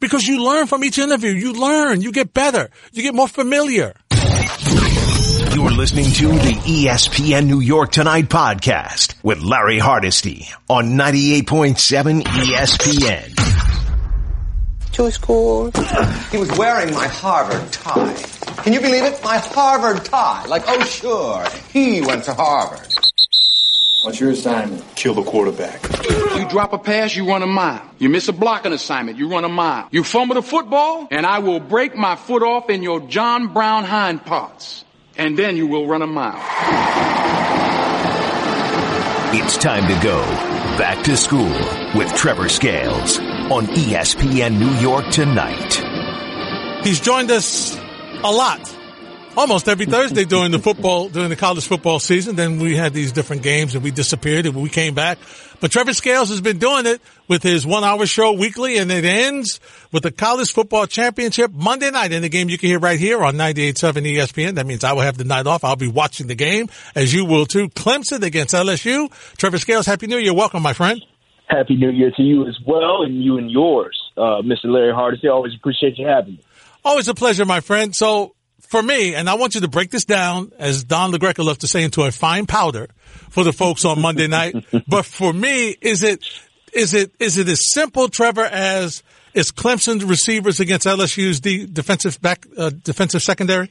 [0.00, 1.32] Because you learn from each interview.
[1.32, 2.00] You learn.
[2.00, 2.70] You get better.
[2.92, 3.92] You get more familiar.
[4.10, 13.61] You're listening to the ESPN New York Tonight podcast with Larry Hardesty on 98.7 ESPN.
[14.92, 15.70] To school.
[16.30, 18.14] He was wearing my Harvard tie.
[18.62, 19.18] Can you believe it?
[19.24, 20.44] My Harvard tie.
[20.44, 22.86] Like, oh sure, he went to Harvard.
[24.04, 24.84] What's your assignment?
[24.94, 25.82] Kill the quarterback.
[26.36, 27.82] You drop a pass, you run a mile.
[27.98, 29.88] You miss a blocking assignment, you run a mile.
[29.92, 33.84] You fumble the football, and I will break my foot off in your John Brown
[33.84, 34.84] hind parts.
[35.16, 36.36] And then you will run a mile.
[39.34, 40.20] It's time to go
[40.76, 41.48] back to school
[41.94, 43.18] with Treavor Scales
[43.52, 45.74] on ESPN New York tonight.
[46.86, 47.76] He's joined us
[48.24, 48.78] a lot.
[49.36, 52.34] Almost every Thursday during the football, during the college football season.
[52.34, 55.18] Then we had these different games and we disappeared and we came back.
[55.60, 59.04] But Treavor Scales has been doing it with his one hour show weekly and it
[59.04, 59.60] ends
[59.92, 63.22] with the college football championship Monday night in the game you can hear right here
[63.22, 64.54] on 98.7 ESPN.
[64.54, 65.62] That means I will have the night off.
[65.62, 67.68] I'll be watching the game as you will too.
[67.68, 69.10] Clemson against LSU.
[69.36, 70.32] Treavor Scales, Happy New Year.
[70.32, 71.04] Welcome, my friend.
[71.52, 74.64] Happy New Year to you as well, and you and yours, uh, Mr.
[74.64, 75.28] Larry Hardesty.
[75.28, 76.40] Always appreciate you having me.
[76.84, 77.94] Always a pleasure, my friend.
[77.94, 81.58] So for me, and I want you to break this down, as Don LaGreca loves
[81.58, 82.88] to say, into a fine powder
[83.28, 84.54] for the folks on Monday night.
[84.88, 86.24] but for me, is it
[86.72, 89.02] is it is it as simple, Treavor, as
[89.34, 93.70] is Clemson's receivers against LSU's defensive back uh, defensive secondary?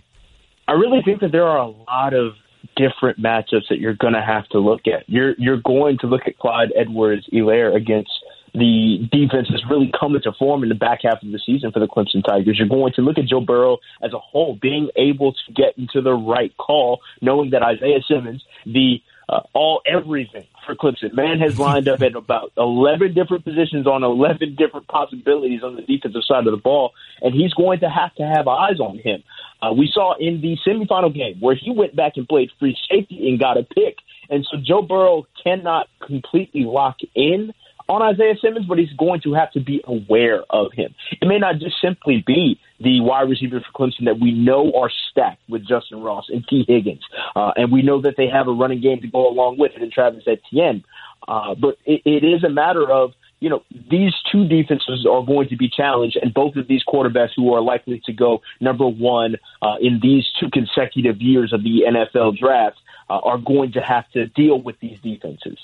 [0.67, 2.33] I really think that there are a lot of
[2.75, 5.07] different matchups that you're going to have to look at.
[5.07, 8.11] You're you're going to look at Clyde Edwards-Helaire against
[8.53, 11.79] the defense that's really come into form in the back half of the season for
[11.79, 12.57] the Clemson Tigers.
[12.59, 16.01] You're going to look at Joe Burrow as a whole, being able to get into
[16.01, 21.13] the right call, knowing that Isaiah Simmons, the uh, all everything for Clemson.
[21.13, 25.81] Man has lined up at about 11 different positions on 11 different possibilities on the
[25.81, 26.91] defensive side of the ball,
[27.21, 29.23] and he's going to have to have eyes on him.
[29.61, 33.29] Uh, we saw in the semifinal game where he went back and played free safety
[33.29, 33.97] and got a pick.
[34.29, 37.53] And so Joe Burrow cannot completely lock in
[37.87, 40.95] on Isaiah Simmons, but he's going to have to be aware of him.
[41.21, 44.91] It may not just simply be the wide receivers for Clemson that we know are
[45.11, 47.03] stacked with Justyn Ross and Tee Higgins,
[47.35, 49.81] uh, and we know that they have a running game to go along with it
[49.81, 50.83] in Travis Etienne.
[51.27, 55.49] Uh, but it, it is a matter of you know, these two defenses are going
[55.49, 59.35] to be challenged, and both of these quarterbacks who are likely to go number one
[59.63, 62.77] uh, in these two consecutive years of the NFL draft
[63.09, 65.57] uh, are going to have to deal with these defenses.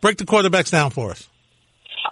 [0.00, 1.28] Break the quarterbacks down for us.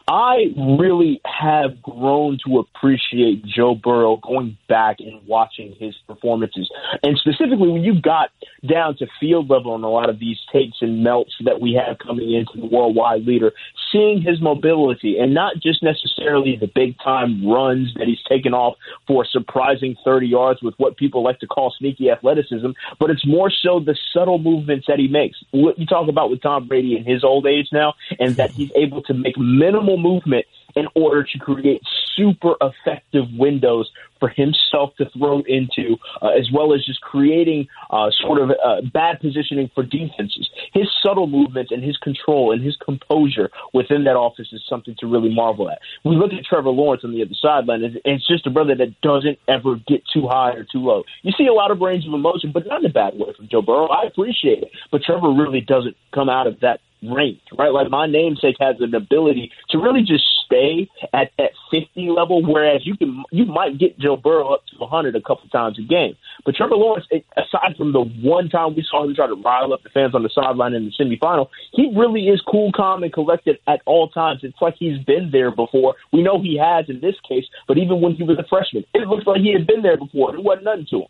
[0.09, 6.71] I really have grown to appreciate Joe Burrow going back and watching his performances.
[7.03, 8.31] And specifically, when you got
[8.69, 11.99] down to field level on a lot of these takes and melts that we have
[11.99, 13.53] coming into the worldwide leader,
[13.93, 18.77] seeing his mobility and not just necessarily the big time runs that he's taken off
[19.07, 23.51] for surprising 30 yards with what people like to call sneaky athleticism, but it's more
[23.51, 25.39] so the subtle movements that he makes.
[25.51, 28.71] What you talk about with Tom Brady in his old age now, and that he's
[28.75, 30.47] able to make minimal movement
[30.77, 31.81] in order to create
[32.15, 38.11] super effective windows for himself to throw into, uh, as well as just creating uh,
[38.21, 40.49] sort of uh, bad positioning for defenses.
[40.73, 45.07] His subtle movements and his control and his composure within that office is something to
[45.07, 45.79] really marvel at.
[46.05, 49.01] We look at Trevor Lawrence on the other sideline, and it's just a brother that
[49.03, 51.05] doesn't ever get too high or too low.
[51.23, 53.49] You see a lot of range of emotion, but not in a bad way from
[53.49, 53.89] Joe Burrow.
[53.89, 57.73] I appreciate it, but Trevor really doesn't come out of that range, right?
[57.73, 62.87] Like my namesake has an ability to really just stay at that 50 level, whereas
[62.87, 66.17] you can you might get Joe Burrow up to 100 a couple times a game.
[66.45, 69.83] But Trevor Lawrence, aside from the one time we saw him try to rile up
[69.83, 73.59] the fans on the sideline in the semifinal, he really is cool, calm, and collected
[73.67, 74.41] at all times.
[74.43, 75.97] It's like he's been there before.
[76.13, 79.09] We know he has in this case, but even when he was a freshman, it
[79.09, 80.35] looks like he had been there before.
[80.35, 81.09] It wasn't nothing to him.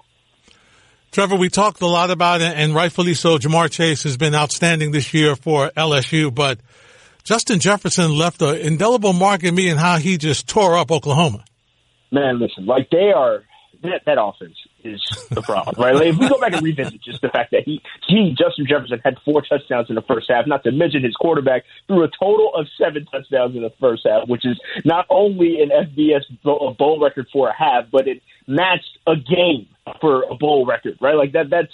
[1.16, 3.38] Treavor, we talked a lot about it, and rightfully so.
[3.38, 6.60] Ja'Marr Chase has been outstanding this year for LSU, but
[7.24, 11.42] Justin Jefferson left an indelible mark in me in how he just tore up Oklahoma.
[12.12, 13.44] Man, listen, like they are
[13.82, 15.00] that that offense is
[15.30, 15.94] the problem, right?
[15.94, 19.00] Like if we go back and revisit just the fact that he, he, Justin Jefferson,
[19.02, 22.50] had four touchdowns in the first half, not to mention his quarterback threw a total
[22.54, 27.26] of seven touchdowns in the first half, which is not only an FBS bowl record
[27.32, 29.66] for a half, but it matched a game
[30.00, 31.16] for a bowl record, right?
[31.16, 31.50] Like that.
[31.50, 31.72] That's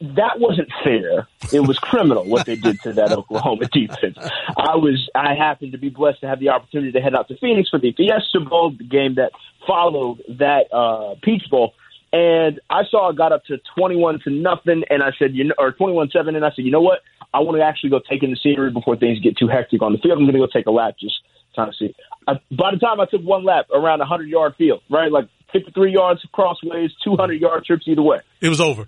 [0.00, 1.26] that wasn't fair.
[1.52, 4.18] It was criminal what they did to that Oklahoma defense.
[4.56, 7.36] I was I happened to be blessed to have the opportunity to head out to
[7.38, 9.32] Phoenix for the Fiesta Bowl, the game that
[9.66, 11.74] followed that uh, Peach Bowl.
[12.12, 15.54] And I saw it got up to twenty-one to nothing, and I said, you know,
[15.58, 17.00] or twenty-one-seven, and I said, you know what?
[17.32, 19.92] I want to actually go take in the scenery before things get too hectic on
[19.92, 20.18] the field.
[20.18, 21.16] I'm going to go take a lap, just
[21.56, 21.92] trying to see.
[22.28, 25.92] I, by the time I took one lap around a hundred-yard field, right, like fifty-three
[25.92, 28.20] yards of crossways, two hundred-yard trips either way.
[28.40, 28.86] It was over.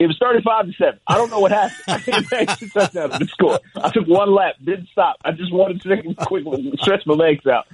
[0.00, 1.00] It was 35 to 7.
[1.08, 1.82] I don't know what happened.
[1.88, 3.58] I didn't make the touchdown to score.
[3.74, 5.16] I took one lap, didn't stop.
[5.24, 7.66] I just wanted to quickly stretch my legs out.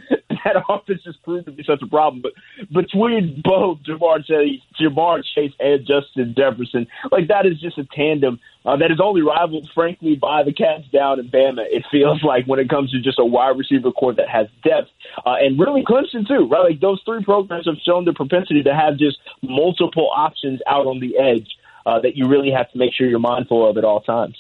[0.45, 2.23] That offense just proved to be such a problem.
[2.23, 2.33] But
[2.73, 8.41] between both Ja'Marr Chase, Ja'Marr Chase and Justin Jefferson, like that is just a tandem
[8.65, 11.65] uh, that is only rivaled, frankly, by the Cats down in Bama.
[11.69, 14.91] It feels like when it comes to just a wide receiver core that has depth,
[15.25, 16.71] uh, and really Clemson too, right?
[16.71, 21.01] Like those three programs have shown the propensity to have just multiple options out on
[21.01, 21.49] the edge
[21.87, 24.37] uh, that you really have to make sure you're mindful of at all times.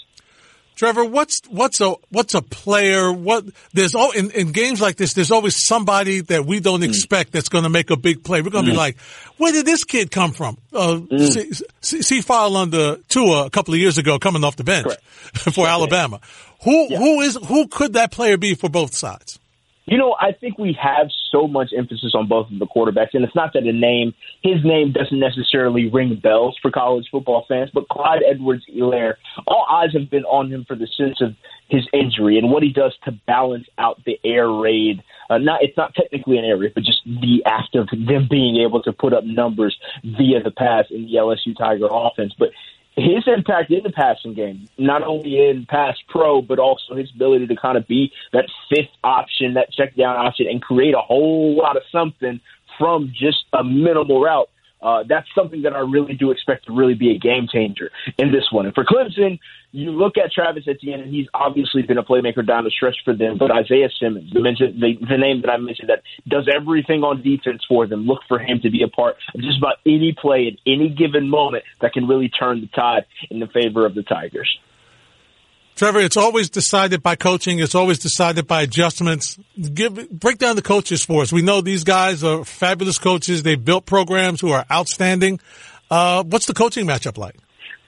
[0.76, 3.12] Treavor, what's what's a what's a player?
[3.12, 5.14] What there's all in, in games like this.
[5.14, 6.88] There's always somebody that we don't hmm.
[6.88, 8.42] expect that's going to make a big play.
[8.42, 8.78] We're going to be hmm.
[8.78, 8.98] like,
[9.36, 10.58] where did this kid come from?
[10.72, 11.18] Uh, hmm.
[11.18, 14.92] see, see, see file under Tua a couple of years ago, coming off the bench
[15.34, 16.20] for Alabama.
[16.64, 19.38] Who who is who could that player be for both sides?
[19.86, 23.22] You know, I think we have so much emphasis on both of the quarterbacks, and
[23.22, 27.70] it's not that a name, his name doesn't necessarily ring bells for college football fans,
[27.74, 29.14] but Clyde Edwards Elaire,
[29.46, 31.34] all eyes have been on him for the sense of
[31.68, 35.02] his injury and what he does to balance out the air raid.
[35.28, 38.56] Uh, not, it's not technically an air raid, but just the act of them being
[38.56, 42.32] able to put up numbers via the pass in the LSU Tiger offense.
[42.38, 42.48] But
[42.96, 47.46] his impact in the passing game, not only in pass pro, but also his ability
[47.48, 51.56] to kind of be that fifth option, that check down option, and create a whole
[51.56, 52.40] lot of something
[52.78, 54.48] from just a minimal route.
[54.84, 58.30] Uh, that's something that I really do expect to really be a game changer in
[58.30, 58.66] this one.
[58.66, 59.40] And for Clemson,
[59.72, 63.14] you look at Travis Etienne, and he's obviously been a playmaker down the stretch for
[63.14, 63.38] them.
[63.38, 67.22] But Isaiah Simmons, the, mention, the, the name that I mentioned that does everything on
[67.22, 70.48] defense for them, look for him to be a part of just about any play
[70.48, 74.02] at any given moment that can really turn the tide in the favor of the
[74.02, 74.58] Tigers.
[75.76, 77.58] Treavor, it's always decided by coaching.
[77.58, 79.36] It's always decided by adjustments.
[79.60, 81.32] Give break down the coaches for us.
[81.32, 83.42] We know these guys are fabulous coaches.
[83.42, 85.40] They've built programs who are outstanding.
[85.90, 87.36] Uh, what's the coaching matchup like?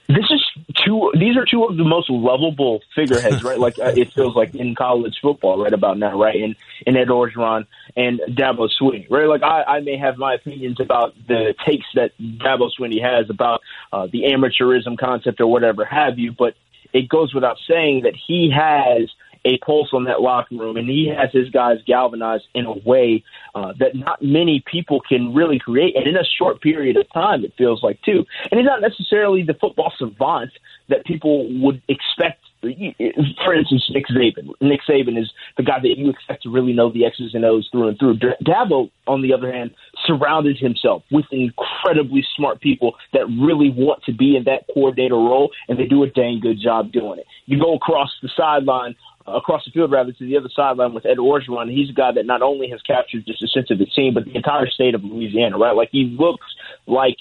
[0.09, 0.41] This is
[0.85, 1.11] two.
[1.13, 3.59] These are two of the most lovable figureheads, right?
[3.59, 6.41] Like uh, it feels like in college football right about now, right?
[6.41, 9.27] And in Ed Orgeron and Dabo Swinney, right?
[9.27, 13.61] Like I, I may have my opinions about the takes that Dabo Swinney has about
[13.91, 16.55] uh, the amateurism concept or whatever have you, but
[16.93, 19.09] it goes without saying that he has
[19.45, 23.23] a pulse on that locker room, and he has his guys galvanized in a way
[23.55, 27.43] uh, that not many people can really create, and in a short period of time,
[27.45, 28.25] it feels like too.
[28.51, 30.51] And he's not necessarily the football savant
[30.89, 32.43] that people would expect.
[32.61, 34.49] For instance, Nick Saban.
[34.61, 37.67] Nick Saban is the guy that you expect to really know the X's and O's
[37.71, 38.17] through and through.
[38.17, 39.71] Dabo, on the other hand,
[40.05, 45.51] surrounded himself with incredibly smart people that really want to be in that coordinator role,
[45.67, 47.25] and they do a dang good job doing it.
[47.45, 48.95] You go across the sideline
[49.27, 51.71] uh, across the field rather to the other sideline with Ed Orgeron.
[51.71, 54.25] He's a guy that not only has captured just a sense of the team, but
[54.25, 55.75] the entire state of Louisiana, right?
[55.75, 56.45] Like he looks
[56.85, 57.17] like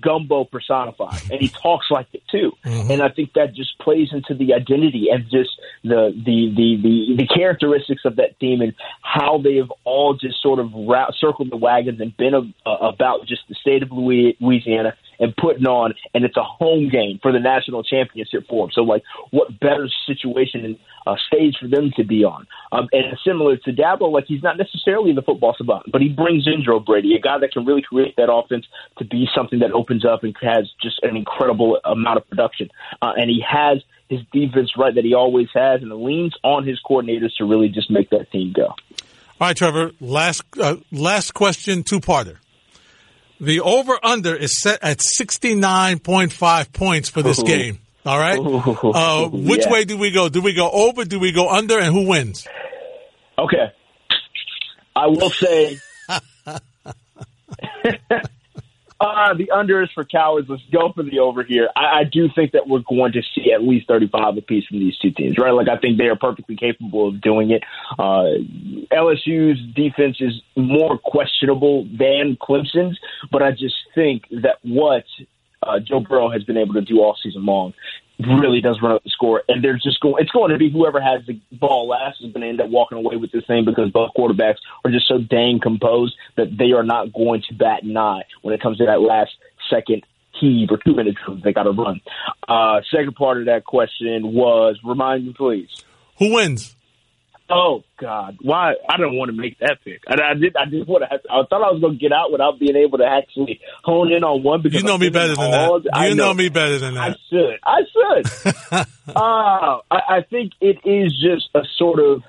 [0.00, 2.90] gumbo personified and he talks like it too Mm-hmm.
[2.92, 5.50] and i think that just plays into the identity and just
[5.82, 10.40] the the the the, the characteristics of that team and how they have all just
[10.40, 13.90] sort of ra- circled the wagons and been a, uh, about just the state of
[13.90, 18.66] Louis- louisiana and putting on and it's a home game for the national championship for
[18.66, 22.88] them so like what better situation and uh, stage for them to be on um,
[22.92, 26.64] and similar to Dabo, like he's not necessarily the football savant, but he brings in
[26.64, 28.66] Joe Brady, a guy that can really create that offense
[28.98, 32.70] to be something that opens up and has just an incredible amount of production.
[33.00, 36.80] Uh, and he has his defense right that he always has, and leans on his
[36.84, 38.66] coordinators to really just make that team go.
[38.66, 39.94] All right, Treavor.
[40.00, 42.38] Last uh, last question, two parter.
[43.40, 47.44] The over under is set at sixty nine point five points for this Ooh.
[47.44, 47.78] game.
[48.06, 48.38] All right.
[48.38, 48.58] Ooh,
[48.94, 49.72] Uh, which yeah.
[49.72, 50.28] way do we go?
[50.28, 51.04] Do we go over?
[51.04, 51.78] Do we go under?
[51.78, 52.46] And who wins?
[53.38, 53.72] Okay.
[54.96, 55.78] I will say
[59.08, 60.48] uh, the under is for cowards.
[60.48, 61.68] Let's go for the over here.
[61.76, 64.96] I, I do think that we're going to see at least 35 apiece from these
[64.98, 65.50] two teams, right?
[65.50, 67.62] Like, I think they are perfectly capable of doing it.
[67.98, 68.40] Uh,
[68.92, 72.98] LSU's defense is more questionable than Clemson's,
[73.30, 75.04] but I just think that what
[75.62, 77.74] uh, Joe Burrow has been able to do all season long
[78.18, 80.22] really does run up the score, and they're just going.
[80.22, 82.98] It's going to be whoever has the ball last is going to end up walking
[82.98, 86.84] away with this thing because both quarterbacks are just so dang composed that they are
[86.84, 89.32] not going to bat an eye when it comes to that last
[89.68, 90.04] second
[90.40, 92.00] heave or two minutes they got to run.
[92.48, 95.68] Uh, second part of that question was remind me, please.
[96.18, 96.74] Who wins?
[97.50, 98.38] Oh God!
[98.40, 98.72] Why?
[98.88, 100.00] I don't want to make that pick.
[100.08, 100.56] I, I did.
[100.56, 101.08] I just want to.
[101.10, 104.10] Have, I thought I was going to get out without being able to actually hone
[104.12, 104.62] in on one.
[104.62, 105.90] Because You know me better than that.
[105.92, 107.02] I You know me better than that.
[107.02, 107.58] I should.
[107.62, 108.86] I should.
[109.14, 112.22] uh, I, I think it is just a sort of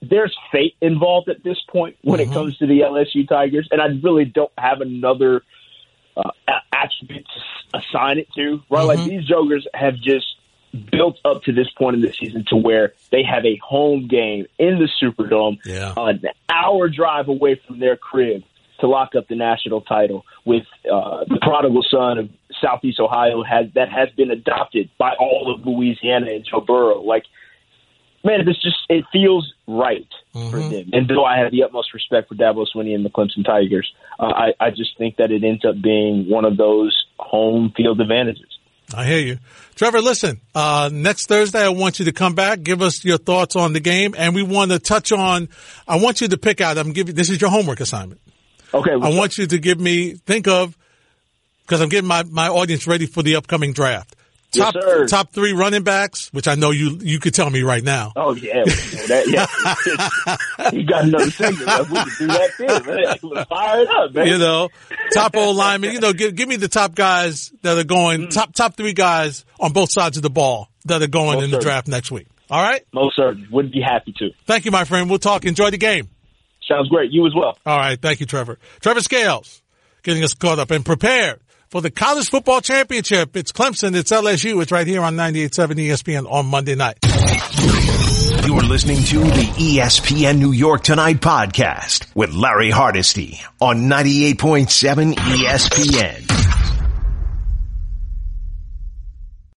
[0.00, 2.30] there's fate involved at this point when Mm-hmm.
[2.32, 5.42] it comes to the LSU Tigers, and I really don't have another
[6.16, 6.30] uh,
[6.72, 7.26] attribute
[7.72, 8.62] to assign it to.
[8.70, 9.08] Right, like Mm-hmm.
[9.10, 10.26] these Jokers have just
[10.90, 14.46] built up to this point in the season to where they have a home game
[14.58, 15.92] in the Superdome, Yeah.
[15.96, 18.42] an hour drive away from their crib
[18.80, 23.66] to lock up the national title with uh, the prodigal son of Southeast Ohio has
[23.74, 27.00] that has been adopted by all of Louisiana and Joe Burrow.
[27.02, 27.24] Like,
[28.24, 30.90] man, this just it feels right for them.
[30.92, 34.24] And though I have the utmost respect for Dabo Swinney and the Clemson Tigers, uh,
[34.26, 38.46] I, I just think that it ends up being one of those home field advantages.
[38.94, 39.38] I hear you.
[39.74, 43.56] Treavor, listen, uh, next Thursday, I want you to come back, give us your thoughts
[43.56, 45.48] on the game, and we want to touch on,
[45.88, 48.20] I want you to pick out, I'm giving, this is your homework assignment.
[48.74, 48.92] Okay.
[48.92, 50.76] I want you to give me, think of,
[51.62, 54.14] because I'm getting my, my audience ready for the upcoming draft.
[54.54, 55.06] Yes, Top, sir.
[55.06, 58.12] top three running backs, which I know you, you could tell me right now.
[58.16, 60.70] Oh yeah, we can do that, yeah.
[60.72, 61.66] you got another segment.
[61.66, 61.80] man.
[61.90, 62.50] We can do that
[63.24, 63.44] too, man.
[63.46, 64.26] Fire it up, man.
[64.26, 64.68] You know,
[65.14, 68.30] top old lineman, you know, give, give me the top guys that are going, Mm.
[68.30, 71.50] top, top three guys on both sides of the ball that are going Most in
[71.50, 72.26] the draft next week.
[72.50, 72.84] All right?
[72.92, 74.30] Most certainly, would be happy to.
[74.46, 75.08] Thank you, my friend.
[75.08, 75.46] We'll talk.
[75.46, 76.10] Enjoy the game.
[76.68, 77.10] Sounds great.
[77.10, 77.56] You as well.
[77.64, 77.98] All right.
[78.00, 78.56] Thank you, Treavor.
[78.82, 79.62] Treavor Scales
[80.02, 81.40] getting us caught up and prepared
[81.72, 83.34] for the college football championship.
[83.34, 83.96] It's Clemson.
[83.96, 84.60] It's LSU.
[84.60, 86.98] It's right here on 98.7 ESPN on Monday night.
[88.46, 96.41] You're listening to the ESPN New York Tonight podcast with Larry Hardesty on 98.7 ESPN.